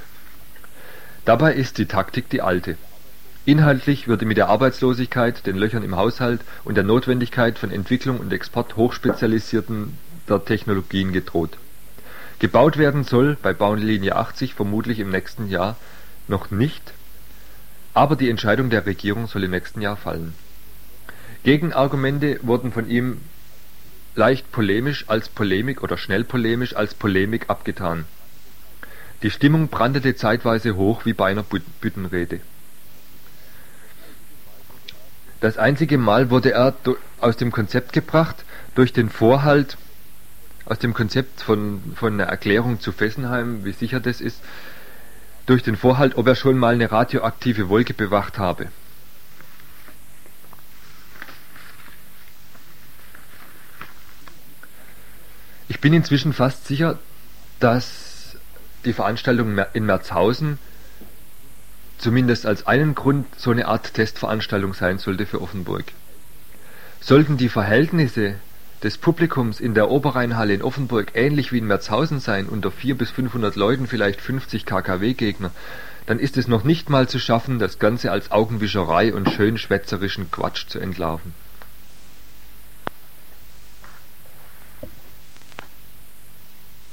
Dabei 1.26 1.53
ist 1.53 1.78
die 1.78 1.86
Taktik 1.86 2.30
die 2.30 2.41
alte. 2.41 2.78
Inhaltlich 3.45 4.07
würde 4.07 4.26
mit 4.26 4.38
der 4.38 4.47
Arbeitslosigkeit, 4.49 5.45
den 5.45 5.57
Löchern 5.57 5.84
im 5.84 5.95
Haushalt 5.95 6.41
und 6.63 6.76
der 6.76 6.84
Notwendigkeit 6.84 7.59
von 7.59 7.71
Entwicklung 7.71 8.19
und 8.19 8.32
Export 8.32 8.76
hochspezialisierten 8.78 9.97
Technologien 10.45 11.11
gedroht. 11.11 11.57
Gebaut 12.43 12.77
werden 12.77 13.05
soll 13.05 13.37
bei 13.41 13.53
Bahnlinie 13.53 14.17
80 14.17 14.53
vermutlich 14.53 14.99
im 14.99 15.09
nächsten 15.09 15.47
Jahr 15.47 15.77
noch 16.27 16.51
nicht, 16.51 16.91
aber 17.93 18.17
die 18.17 18.29
Entscheidung 18.29 18.69
der 18.69 18.85
Regierung 18.85 19.27
soll 19.27 19.45
im 19.45 19.51
nächsten 19.51 19.79
Jahr 19.79 19.95
fallen. 19.95 20.33
Gegenargumente 21.45 22.41
wurden 22.41 22.73
von 22.73 22.89
ihm 22.89 23.21
leicht 24.15 24.51
polemisch 24.51 25.05
als 25.07 25.29
Polemik 25.29 25.83
oder 25.83 25.97
schnell 25.97 26.25
polemisch 26.25 26.75
als 26.75 26.95
Polemik 26.95 27.49
abgetan. 27.49 28.03
Die 29.21 29.31
Stimmung 29.31 29.69
brandete 29.69 30.13
zeitweise 30.13 30.75
hoch 30.75 31.05
wie 31.05 31.13
bei 31.13 31.31
einer 31.31 31.43
Büttenrede. 31.43 32.41
Das 35.39 35.57
einzige 35.57 35.97
Mal 35.97 36.29
wurde 36.29 36.51
er 36.51 36.75
aus 37.21 37.37
dem 37.37 37.53
Konzept 37.53 37.93
gebracht 37.93 38.43
durch 38.75 38.91
den 38.91 39.09
Vorhalt 39.09 39.77
aus 40.66 40.80
dem 40.80 40.93
Konzept 40.93 41.41
von, 41.41 41.82
von 41.95 42.14
einer 42.14 42.30
Erklärung 42.30 42.80
zu 42.80 42.91
Fessenheim, 42.91 43.66
wie 43.66 43.74
sicher 43.74 43.99
das 43.99 44.22
ist, 44.22 44.41
durch 45.45 45.64
den 45.64 45.76
Vorhalt, 45.76 46.16
ob 46.16 46.28
er 46.28 46.36
schon 46.36 46.57
mal 46.57 46.74
eine 46.74 46.91
radioaktive 46.91 47.68
Wolke 47.70 47.93
bewacht 47.93 48.38
habe. 48.38 48.68
Ich 55.68 55.82
bin 55.82 55.93
inzwischen 55.93 56.32
fast 56.32 56.66
sicher, 56.66 56.97
dass 57.59 58.38
die 58.86 58.93
Veranstaltung 58.93 59.57
in 59.74 59.86
Merzhausen 59.86 60.59
zumindest 61.97 62.45
als 62.45 62.68
einen 62.68 62.95
Grund 62.95 63.28
so 63.38 63.51
eine 63.51 63.68
Art 63.68 63.93
Testveranstaltung 63.93 64.74
sein 64.74 64.97
sollte 64.97 65.26
für 65.26 65.41
Offenburg. 65.41 65.86
Sollten 67.01 67.38
die 67.38 67.49
Verhältnisse 67.49 68.36
des 68.84 68.97
Publikums 68.97 69.61
in 69.61 69.73
der 69.73 69.89
Oberrheinhalle 69.89 70.53
in 70.53 70.61
Offenburg 70.61 71.11
ähnlich 71.15 71.53
wie 71.53 71.59
in 71.59 71.67
Merzhausen 71.67 72.19
sein, 72.19 72.47
unter 72.47 72.69
400 72.69 72.97
bis 72.99 73.11
500 73.11 73.55
Leuten 73.55 73.88
vielleicht 73.88 74.19
50 74.19 74.65
KKW-Gegner, 74.65 75.51
dann 76.05 76.19
ist 76.19 76.36
es 76.36 76.49
noch 76.49 76.65
nicht 76.65 76.89
mal 76.89 77.07
zu 77.07 77.17
schaffen, 77.17 77.59
das 77.59 77.79
Ganze 77.79 78.11
als 78.11 78.31
Augenwischerei 78.31 79.13
und 79.13 79.29
schön 79.29 79.57
schwätzerischen 79.57 80.29
Quatsch 80.31 80.67
zu 80.67 80.79
entlarven 80.79 81.34